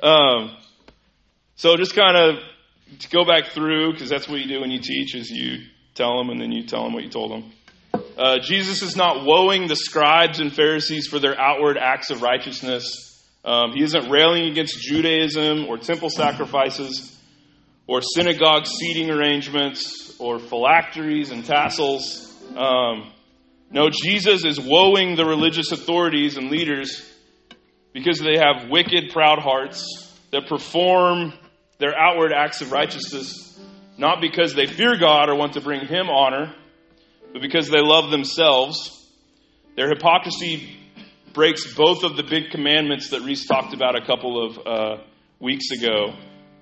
So. 0.00 0.08
um, 0.08 0.56
so 1.54 1.76
just 1.76 1.94
kind 1.94 2.16
of 2.16 2.40
to 2.98 3.08
go 3.08 3.24
back 3.24 3.52
through 3.52 3.92
because 3.92 4.10
that's 4.10 4.28
what 4.28 4.40
you 4.40 4.48
do 4.48 4.60
when 4.60 4.72
you 4.72 4.80
teach 4.80 5.14
is 5.14 5.30
you 5.30 5.60
tell 6.00 6.16
them 6.16 6.30
and 6.30 6.40
then 6.40 6.50
you 6.50 6.64
tell 6.64 6.84
them 6.84 6.94
what 6.94 7.04
you 7.04 7.10
told 7.10 7.30
them. 7.30 7.52
Uh, 8.16 8.38
Jesus 8.38 8.80
is 8.80 8.96
not 8.96 9.26
woeing 9.26 9.68
the 9.68 9.76
scribes 9.76 10.40
and 10.40 10.50
Pharisees 10.52 11.06
for 11.06 11.18
their 11.18 11.38
outward 11.38 11.76
acts 11.76 12.10
of 12.10 12.22
righteousness. 12.22 13.22
Um, 13.44 13.72
he 13.74 13.82
isn't 13.82 14.10
railing 14.10 14.50
against 14.50 14.80
Judaism 14.80 15.66
or 15.66 15.76
temple 15.76 16.08
sacrifices 16.08 17.18
or 17.86 18.00
synagogue 18.00 18.66
seating 18.66 19.10
arrangements 19.10 20.16
or 20.18 20.38
phylacteries 20.38 21.30
and 21.30 21.44
tassels. 21.44 22.34
Um, 22.56 23.12
no, 23.70 23.90
Jesus 23.90 24.44
is 24.44 24.58
woeing 24.58 25.16
the 25.16 25.26
religious 25.26 25.70
authorities 25.70 26.36
and 26.36 26.50
leaders 26.50 27.06
because 27.92 28.20
they 28.20 28.38
have 28.38 28.70
wicked, 28.70 29.10
proud 29.12 29.38
hearts 29.38 29.84
that 30.32 30.46
perform 30.48 31.34
their 31.78 31.94
outward 31.98 32.32
acts 32.32 32.62
of 32.62 32.72
righteousness 32.72 33.49
not 34.00 34.22
because 34.22 34.54
they 34.54 34.66
fear 34.66 34.98
God 34.98 35.28
or 35.28 35.36
want 35.36 35.52
to 35.52 35.60
bring 35.60 35.86
Him 35.86 36.08
honor, 36.08 36.54
but 37.32 37.42
because 37.42 37.68
they 37.68 37.82
love 37.82 38.10
themselves. 38.10 38.96
Their 39.76 39.90
hypocrisy 39.90 40.78
breaks 41.34 41.74
both 41.74 42.02
of 42.02 42.16
the 42.16 42.22
big 42.22 42.50
commandments 42.50 43.10
that 43.10 43.20
Reese 43.20 43.46
talked 43.46 43.74
about 43.74 43.94
a 43.94 44.04
couple 44.04 44.44
of 44.44 44.66
uh, 44.66 45.02
weeks 45.38 45.70
ago. 45.70 46.14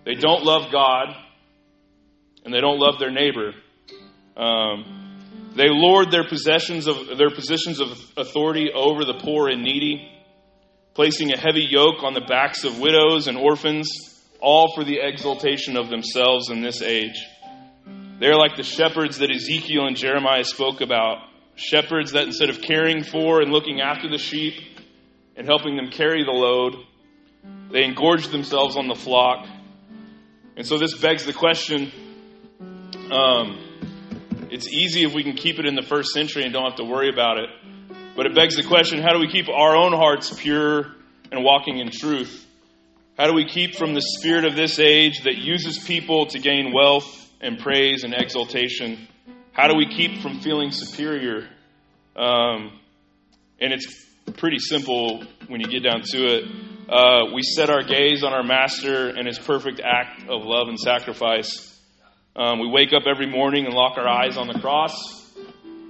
They 0.05 0.15
don't 0.15 0.43
love 0.43 0.73
God, 0.73 1.15
and 2.45 2.53
they 2.53 2.61
don't 2.61 2.79
love 2.79 2.99
their 2.99 3.13
neighbor. 3.13 3.53
Um, 4.37 5.53
they 5.55 5.69
lord 5.69 6.11
their 6.11 6.27
possessions 6.27 6.89
of 6.89 7.17
their 7.17 7.31
positions 7.31 7.81
of 7.81 7.89
authority 8.17 8.71
over 8.75 9.05
the 9.05 9.15
poor 9.15 9.49
and 9.49 9.63
needy, 9.63 10.11
placing 10.95 11.33
a 11.33 11.39
heavy 11.39 11.67
yoke 11.71 12.03
on 12.03 12.15
the 12.15 12.21
backs 12.21 12.65
of 12.65 12.81
widows 12.81 13.29
and 13.29 13.39
orphans, 13.39 13.89
all 14.41 14.73
for 14.75 14.85
the 14.85 14.99
exaltation 15.01 15.77
of 15.77 15.89
themselves 15.89 16.51
in 16.51 16.61
this 16.61 16.83
age. 16.83 17.27
They're 18.21 18.37
like 18.37 18.57
the 18.57 18.63
shepherds 18.63 19.19
that 19.19 19.31
Ezekiel 19.31 19.87
and 19.87 19.97
Jeremiah 19.97 20.45
spoke 20.45 20.81
about. 20.81 21.19
Shepherds 21.55 22.13
that 22.13 22.25
instead 22.25 22.51
of 22.51 22.61
caring 22.61 23.03
for 23.03 23.41
and 23.41 23.53
looking 23.53 23.81
after 23.81 24.09
the 24.09 24.19
sheep 24.19 24.55
and 25.37 25.47
helping 25.47 25.77
them 25.77 25.91
carry 25.91 26.25
the 26.25 26.31
load, 26.31 26.77
they 27.71 27.85
engorge 27.85 28.29
themselves 28.31 28.77
on 28.77 28.89
the 28.89 28.95
flock. 28.95 29.47
And 30.57 30.67
so 30.67 30.79
this 30.79 30.95
begs 30.95 31.25
the 31.25 31.33
question 31.33 31.93
um, 33.11 33.59
it's 34.51 34.69
easy 34.69 35.03
if 35.05 35.15
we 35.15 35.23
can 35.23 35.35
keep 35.35 35.59
it 35.59 35.67
in 35.67 35.75
the 35.75 35.83
first 35.83 36.11
century 36.11 36.45
and 36.45 36.53
don't 36.53 36.65
have 36.65 36.77
to 36.77 36.85
worry 36.85 37.09
about 37.09 37.39
it. 37.39 37.49
But 38.17 38.27
it 38.27 38.35
begs 38.35 38.57
the 38.57 38.63
question 38.63 39.01
how 39.01 39.13
do 39.13 39.21
we 39.21 39.29
keep 39.29 39.49
our 39.49 39.77
own 39.77 39.93
hearts 39.93 40.35
pure 40.39 40.95
and 41.31 41.45
walking 41.45 41.79
in 41.79 41.91
truth? 41.91 42.47
How 43.19 43.27
do 43.27 43.35
we 43.35 43.47
keep 43.47 43.75
from 43.75 43.95
the 43.95 44.01
spirit 44.01 44.45
of 44.45 44.55
this 44.55 44.79
age 44.79 45.25
that 45.25 45.39
uses 45.39 45.77
people 45.77 46.27
to 46.27 46.39
gain 46.39 46.73
wealth 46.73 47.29
and 47.41 47.59
praise 47.59 48.05
and 48.05 48.15
exaltation? 48.15 49.09
How 49.51 49.67
do 49.67 49.75
we 49.75 49.89
keep 49.89 50.23
from 50.23 50.39
feeling 50.39 50.71
superior? 50.71 51.49
Um, 52.15 52.79
and 53.61 53.73
it's 53.73 54.07
pretty 54.37 54.61
simple 54.61 55.25
when 55.49 55.61
you 55.61 55.67
get 55.67 55.83
down 55.83 56.03
to 56.03 56.27
it. 56.27 56.45
Uh, 56.89 57.35
we 57.35 57.43
set 57.43 57.71
our 57.71 57.83
gaze 57.83 58.23
on 58.23 58.33
our 58.33 58.45
Master 58.45 59.09
and 59.09 59.27
his 59.27 59.37
perfect 59.37 59.81
act 59.81 60.23
of 60.29 60.45
love 60.45 60.69
and 60.69 60.79
sacrifice. 60.79 61.77
Um, 62.37 62.61
we 62.61 62.69
wake 62.69 62.93
up 62.93 63.03
every 63.11 63.27
morning 63.27 63.65
and 63.65 63.75
lock 63.75 63.99
our 63.99 64.07
eyes 64.07 64.37
on 64.37 64.47
the 64.47 64.61
cross, 64.61 64.95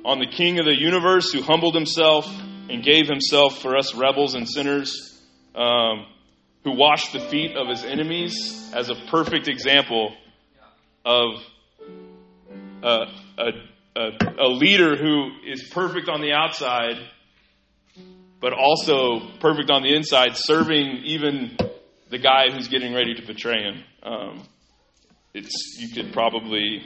on 0.03 0.19
the 0.19 0.29
King 0.35 0.61
of 0.61 0.64
the 0.64 0.81
universe 0.81 1.31
who 1.31 1.43
humbled 1.43 1.75
himself 1.75 2.27
and 2.71 2.83
gave 2.83 3.07
himself 3.07 3.61
for 3.61 3.77
us 3.77 3.95
rebels 3.95 4.35
and 4.35 4.49
sinners, 4.49 5.21
um, 5.55 6.07
who 6.64 6.73
washed 6.73 7.12
the 7.12 7.21
feet 7.21 7.57
of 7.57 7.68
his 7.68 7.85
enemies 7.85 8.71
as 8.75 8.90
a 8.90 8.94
perfect 9.11 9.49
example 9.49 10.14
of 11.05 11.40
a, 12.83 13.05
a, 13.38 13.51
a, 13.97 14.11
a 14.38 14.49
leader 14.49 14.97
who 14.97 15.31
is 15.47 15.68
perfect 15.71 16.09
on 16.09 16.21
the 16.21 16.33
outside, 16.33 16.97
but 18.40 18.53
also 18.53 19.21
perfect 19.40 19.71
on 19.71 19.83
the 19.83 19.94
inside, 19.94 20.33
serving 20.35 21.03
even 21.05 21.57
the 22.11 22.18
guy 22.18 22.51
who's 22.53 22.68
getting 22.68 22.94
ready 22.94 23.14
to 23.14 23.27
betray 23.27 23.62
him. 23.62 23.85
Um, 24.03 24.42
it's 25.35 25.77
you 25.79 25.88
could 25.88 26.12
probably 26.12 26.83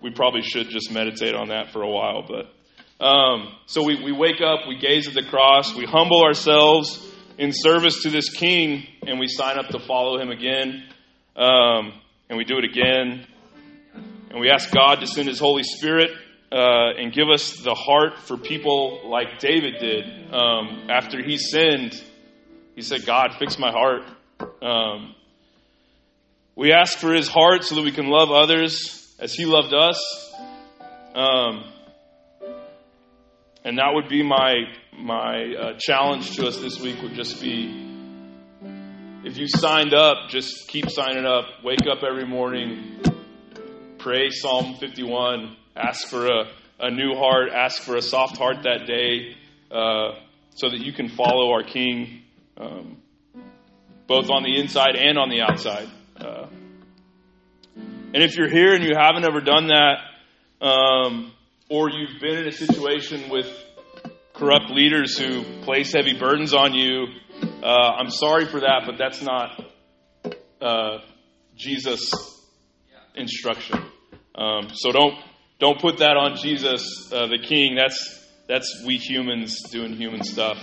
we 0.00 0.10
probably 0.10 0.42
should 0.42 0.68
just 0.68 0.90
meditate 0.90 1.34
on 1.34 1.48
that 1.48 1.72
for 1.72 1.82
a 1.82 1.88
while 1.88 2.26
but 2.26 2.46
um, 3.04 3.54
so 3.66 3.84
we, 3.84 4.02
we 4.02 4.12
wake 4.12 4.40
up 4.40 4.66
we 4.68 4.76
gaze 4.78 5.06
at 5.06 5.14
the 5.14 5.22
cross 5.22 5.74
we 5.74 5.84
humble 5.84 6.22
ourselves 6.22 7.07
in 7.38 7.52
service 7.52 8.02
to 8.02 8.10
this 8.10 8.30
king 8.30 8.84
and 9.06 9.18
we 9.20 9.28
sign 9.28 9.58
up 9.58 9.68
to 9.68 9.78
follow 9.78 10.20
him 10.20 10.30
again 10.30 10.84
um, 11.36 11.92
and 12.28 12.36
we 12.36 12.44
do 12.44 12.58
it 12.58 12.64
again. 12.64 13.26
And 14.30 14.40
we 14.40 14.50
ask 14.50 14.70
god 14.72 14.96
to 14.96 15.06
send 15.06 15.28
his 15.28 15.38
holy 15.38 15.62
spirit 15.62 16.10
uh, 16.52 16.90
and 16.98 17.12
give 17.12 17.28
us 17.32 17.56
the 17.62 17.74
heart 17.74 18.18
for 18.18 18.36
people 18.36 19.08
like 19.08 19.38
david 19.38 19.74
did 19.80 20.34
um, 20.34 20.88
after 20.90 21.22
he 21.22 21.38
sinned. 21.38 22.02
He 22.74 22.82
said 22.82 23.06
god 23.06 23.36
fix 23.38 23.58
my 23.58 23.70
heart. 23.70 24.02
Um, 24.60 25.14
we 26.56 26.72
ask 26.72 26.98
for 26.98 27.14
his 27.14 27.28
heart 27.28 27.64
so 27.64 27.76
that 27.76 27.82
we 27.82 27.92
can 27.92 28.08
love 28.08 28.30
others 28.30 29.16
as 29.20 29.32
he 29.32 29.46
loved 29.46 29.72
us. 29.72 30.02
And 33.64 33.78
that 33.78 33.92
would 33.92 34.08
be 34.08 34.22
my 34.22 34.64
my 34.96 35.54
uh, 35.54 35.72
challenge 35.78 36.36
to 36.36 36.46
us 36.46 36.58
this 36.58 36.80
week 36.80 37.02
would 37.02 37.14
just 37.14 37.40
be 37.40 37.88
if 39.24 39.36
you 39.36 39.48
signed 39.48 39.94
up, 39.94 40.28
just 40.28 40.68
keep 40.68 40.88
signing 40.88 41.26
up. 41.26 41.44
Wake 41.64 41.86
up 41.90 42.04
every 42.08 42.24
morning, 42.24 43.00
pray 43.98 44.30
Psalm 44.30 44.76
51, 44.76 45.56
ask 45.76 46.08
for 46.08 46.26
a, 46.26 46.44
a 46.78 46.90
new 46.90 47.14
heart, 47.14 47.50
ask 47.52 47.82
for 47.82 47.96
a 47.96 48.00
soft 48.00 48.38
heart 48.38 48.62
that 48.62 48.86
day, 48.86 49.34
uh, 49.72 50.14
so 50.54 50.70
that 50.70 50.78
you 50.78 50.92
can 50.92 51.08
follow 51.08 51.50
our 51.50 51.64
King, 51.64 52.22
um, 52.56 52.98
both 54.06 54.30
on 54.30 54.44
the 54.44 54.56
inside 54.56 54.94
and 54.94 55.18
on 55.18 55.30
the 55.30 55.42
outside. 55.42 55.88
Uh, 56.16 56.46
and 58.14 58.22
if 58.22 58.36
you're 58.36 58.48
here 58.48 58.72
and 58.72 58.84
you 58.84 58.94
haven't 58.96 59.24
ever 59.24 59.40
done 59.40 59.66
that, 59.66 60.64
um, 60.64 61.32
or 61.68 61.90
you've 61.90 62.20
been 62.20 62.38
in 62.38 62.46
a 62.46 62.52
situation 62.52 63.28
with 63.30 63.46
corrupt 64.34 64.70
leaders 64.70 65.18
who 65.18 65.42
place 65.62 65.92
heavy 65.92 66.18
burdens 66.18 66.54
on 66.54 66.74
you, 66.74 67.06
uh, 67.62 67.66
I'm 67.66 68.10
sorry 68.10 68.46
for 68.46 68.60
that, 68.60 68.82
but 68.86 68.96
that's 68.98 69.22
not 69.22 69.64
uh, 70.60 70.98
Jesus' 71.56 72.12
instruction. 73.14 73.82
Um, 74.34 74.68
so 74.72 74.92
don't 74.92 75.14
don't 75.58 75.80
put 75.80 75.98
that 75.98 76.16
on 76.16 76.36
Jesus, 76.36 77.12
uh, 77.12 77.26
the 77.26 77.38
King. 77.38 77.74
That's 77.74 78.26
that's 78.46 78.82
we 78.86 78.96
humans 78.96 79.60
doing 79.70 79.92
human 79.94 80.22
stuff. 80.22 80.58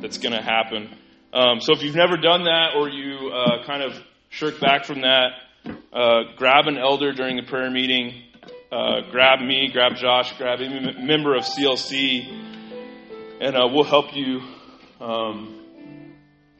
That's 0.00 0.18
going 0.18 0.34
to 0.34 0.42
happen. 0.42 0.94
Um, 1.32 1.60
so 1.60 1.72
if 1.72 1.82
you've 1.82 1.96
never 1.96 2.16
done 2.16 2.44
that, 2.44 2.74
or 2.76 2.88
you 2.88 3.30
uh, 3.30 3.66
kind 3.66 3.82
of 3.82 3.94
shirk 4.28 4.60
back 4.60 4.84
from 4.84 5.00
that, 5.00 5.30
uh, 5.92 6.34
grab 6.36 6.66
an 6.66 6.78
elder 6.78 7.12
during 7.12 7.36
the 7.36 7.42
prayer 7.42 7.70
meeting. 7.70 8.22
Uh, 8.70 9.00
grab 9.12 9.38
me, 9.38 9.70
grab 9.72 9.94
Josh, 9.94 10.36
grab 10.38 10.58
any 10.60 10.92
member 11.00 11.36
of 11.36 11.44
CLC, 11.44 12.26
and 13.40 13.56
uh, 13.56 13.68
we'll 13.70 13.84
help 13.84 14.06
you 14.12 14.40
um, 15.00 15.62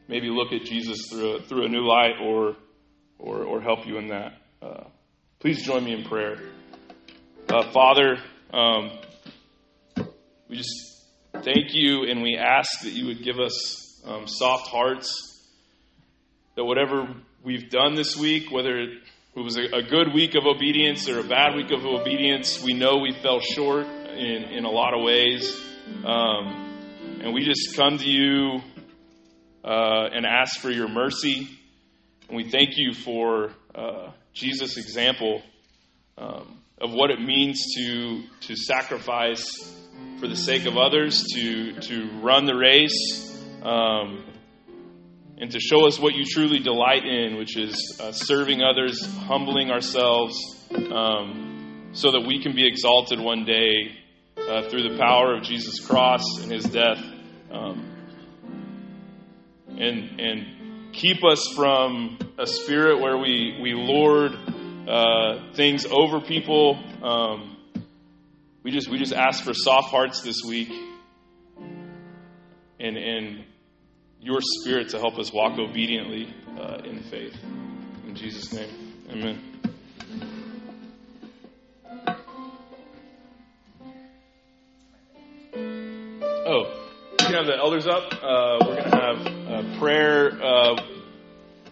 maybe 0.07 0.29
look 0.29 0.53
at 0.53 0.63
Jesus 0.63 1.09
through 1.09 1.35
a, 1.35 1.41
through 1.41 1.65
a 1.65 1.67
new 1.67 1.85
light, 1.85 2.15
or 2.21 2.55
or, 3.19 3.43
or 3.43 3.61
help 3.61 3.85
you 3.85 3.97
in 3.97 4.07
that. 4.07 4.33
Uh, 4.61 4.85
please 5.39 5.61
join 5.63 5.83
me 5.83 5.93
in 5.93 6.05
prayer. 6.05 6.37
Uh, 7.49 7.69
Father, 7.71 8.17
um, 8.53 8.91
we 10.47 10.55
just 10.55 11.03
thank 11.33 11.73
you, 11.73 12.05
and 12.09 12.21
we 12.21 12.37
ask 12.37 12.83
that 12.83 12.93
you 12.93 13.07
would 13.07 13.21
give 13.21 13.37
us 13.37 14.01
um, 14.07 14.27
soft 14.27 14.69
hearts. 14.69 15.43
That 16.55 16.63
whatever 16.63 17.13
we've 17.43 17.69
done 17.69 17.95
this 17.95 18.15
week, 18.15 18.49
whether 18.49 18.79
it 18.79 18.99
was 19.43 19.57
a, 19.57 19.65
a, 19.65 19.83
good 19.83 20.15
week 20.15 20.33
of 20.33 20.47
obedience 20.47 21.07
or 21.07 21.19
a 21.19 21.23
bad 21.23 21.55
week 21.55 21.69
of 21.69 21.85
obedience, 21.85 22.63
we 22.63 22.73
know 22.73 22.97
we 22.97 23.13
fell 23.21 23.39
short 23.39 23.85
in, 23.85 24.43
in 24.45 24.65
a 24.65 24.69
lot 24.69 24.95
of 24.95 25.03
ways. 25.03 25.61
Um, 26.03 27.19
and 27.21 27.35
we 27.35 27.45
just 27.45 27.75
come 27.75 27.99
to 27.99 28.09
you 28.09 28.61
uh, 29.63 30.09
and 30.11 30.25
ask 30.25 30.59
for 30.59 30.71
your 30.71 30.87
mercy. 30.87 31.47
And 32.27 32.35
we 32.35 32.49
thank 32.49 32.77
you 32.77 32.93
for 32.93 33.51
uh, 33.75 34.11
Jesus' 34.33 34.75
example 34.75 35.43
um, 36.17 36.59
of 36.81 36.91
what 36.91 37.11
it 37.11 37.21
means 37.21 37.63
to, 37.75 38.23
to 38.41 38.55
sacrifice 38.55 39.45
for 40.19 40.27
the 40.27 40.35
sake 40.35 40.65
of 40.65 40.77
others, 40.77 41.23
to, 41.35 41.79
to 41.81 42.09
run 42.21 42.45
the 42.45 42.55
race. 42.55 43.39
Um, 43.61 44.23
and 45.39 45.51
to 45.51 45.59
show 45.59 45.87
us 45.87 45.99
what 45.99 46.15
you 46.15 46.25
truly 46.25 46.59
delight 46.59 47.05
in, 47.05 47.37
which 47.37 47.57
is 47.57 47.99
uh, 47.99 48.11
serving 48.11 48.61
others, 48.61 49.05
humbling 49.25 49.69
ourselves, 49.69 50.35
um, 50.91 51.89
so 51.93 52.11
that 52.11 52.21
we 52.27 52.41
can 52.41 52.55
be 52.55 52.67
exalted 52.67 53.19
one 53.19 53.45
day 53.45 53.91
uh, 54.37 54.67
through 54.69 54.89
the 54.89 54.97
power 54.97 55.35
of 55.35 55.43
Jesus' 55.43 55.79
cross 55.79 56.23
and 56.41 56.51
his 56.51 56.65
death. 56.65 57.03
Um, 57.51 57.93
and, 59.69 60.19
and 60.19 60.93
keep 60.93 61.23
us 61.23 61.53
from 61.55 62.17
a 62.39 62.47
spirit 62.47 62.99
where 62.99 63.17
we, 63.17 63.59
we 63.61 63.73
lord 63.73 64.31
uh, 64.87 65.53
things 65.53 65.85
over 65.85 66.19
people. 66.21 66.79
Um, 67.03 67.57
we 68.63 68.71
just 68.71 68.89
we 68.89 68.97
just 68.97 69.13
ask 69.13 69.43
for 69.43 69.53
soft 69.53 69.91
hearts 69.91 70.21
this 70.21 70.41
week. 70.47 70.69
And 72.79 72.97
and 72.97 73.45
your 74.21 74.39
spirit 74.41 74.89
to 74.89 74.99
help 74.99 75.17
us 75.17 75.31
walk 75.31 75.57
obediently 75.57 76.33
uh, 76.59 76.81
in 76.83 76.99
faith. 77.03 77.35
In 78.07 78.15
Jesus' 78.15 78.51
name, 78.53 78.69
amen. 79.09 79.41
Oh, 86.49 86.63
we 87.11 87.17
can 87.17 87.33
have 87.33 87.45
the 87.45 87.57
elders 87.57 87.87
up. 87.87 88.13
Uh, 88.13 88.57
we're 88.65 88.75
going 88.75 88.91
to 88.91 88.97
have 88.97 89.25
a 89.25 89.77
prayer. 89.79 90.41
Uh, 90.41 90.81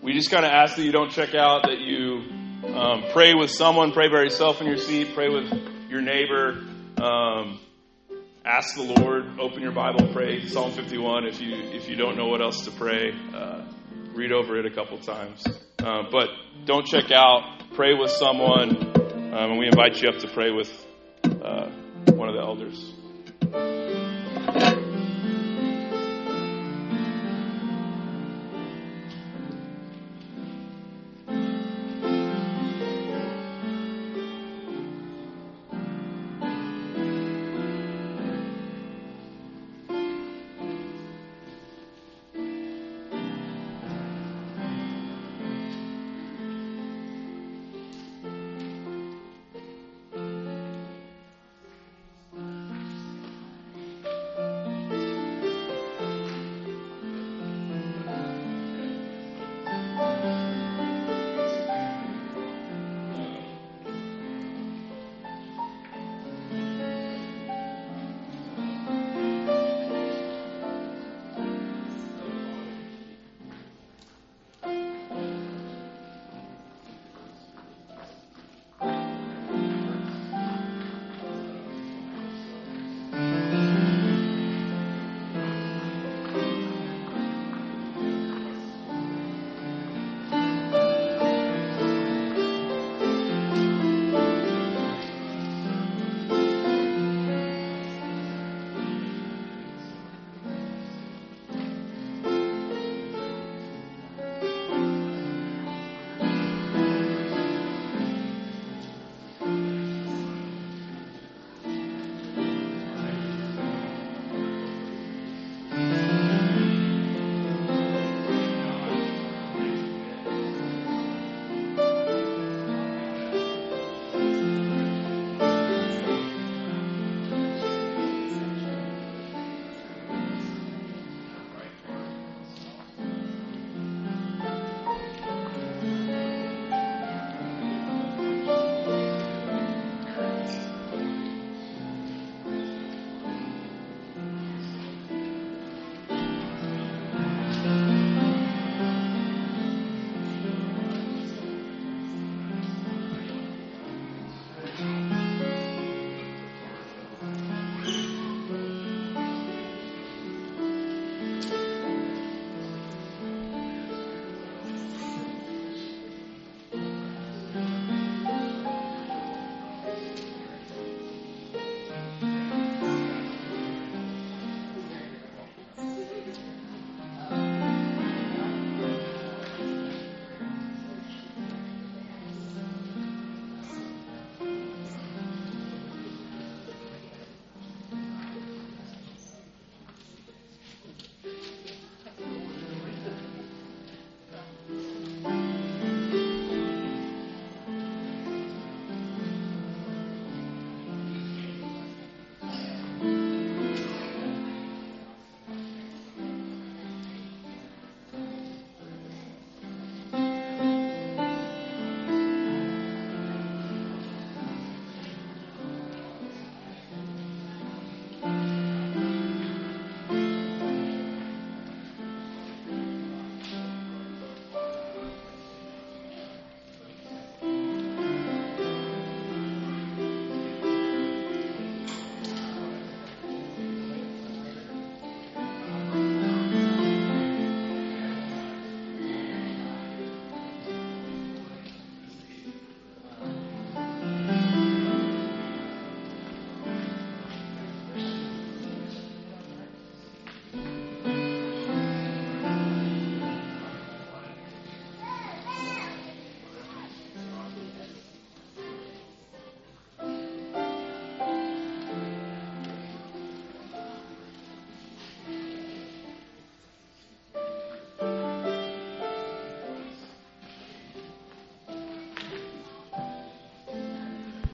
we 0.02 0.14
just 0.14 0.30
kind 0.30 0.46
of 0.46 0.52
ask 0.52 0.76
that 0.76 0.84
you 0.84 0.92
don't 0.92 1.12
check 1.12 1.34
out, 1.34 1.64
that 1.64 1.80
you 1.80 2.24
Um, 2.66 3.04
pray 3.14 3.36
with 3.36 3.52
someone. 3.52 3.92
Pray 3.92 4.08
by 4.10 4.22
yourself 4.22 4.60
in 4.60 4.66
your 4.66 4.78
seat. 4.78 5.14
Pray 5.14 5.30
with 5.30 5.54
your 5.88 6.02
neighbor. 6.02 6.64
Um, 6.98 7.60
ask 8.46 8.76
the 8.76 8.84
Lord. 8.84 9.40
Open 9.40 9.62
your 9.62 9.72
Bible. 9.72 10.08
Pray 10.14 10.46
Psalm 10.46 10.72
51. 10.72 11.26
If 11.26 11.42
you 11.42 11.56
if 11.56 11.90
you 11.90 11.96
don't 11.96 12.16
know 12.16 12.28
what 12.28 12.42
else 12.42 12.66
to 12.66 12.72
pray, 12.72 13.12
uh, 13.34 13.64
read 14.14 14.32
over 14.32 14.58
it 14.60 14.66
a 14.66 14.72
couple 14.72 14.98
times. 15.00 15.46
Uh, 15.84 16.04
but 16.12 16.30
don't 16.66 16.86
check 16.86 17.12
out. 17.12 17.64
Pray 17.74 17.94
with 17.94 18.12
someone, 18.12 18.78
um, 19.34 19.52
and 19.52 19.58
we 19.58 19.68
invite 19.68 20.02
you 20.02 20.10
up 20.10 20.20
to 20.20 20.28
pray 20.28 20.52
with 20.52 20.72
uh, 21.26 21.70
one 22.12 22.30
of 22.30 22.36
the 22.36 22.42
elders. 22.42 24.05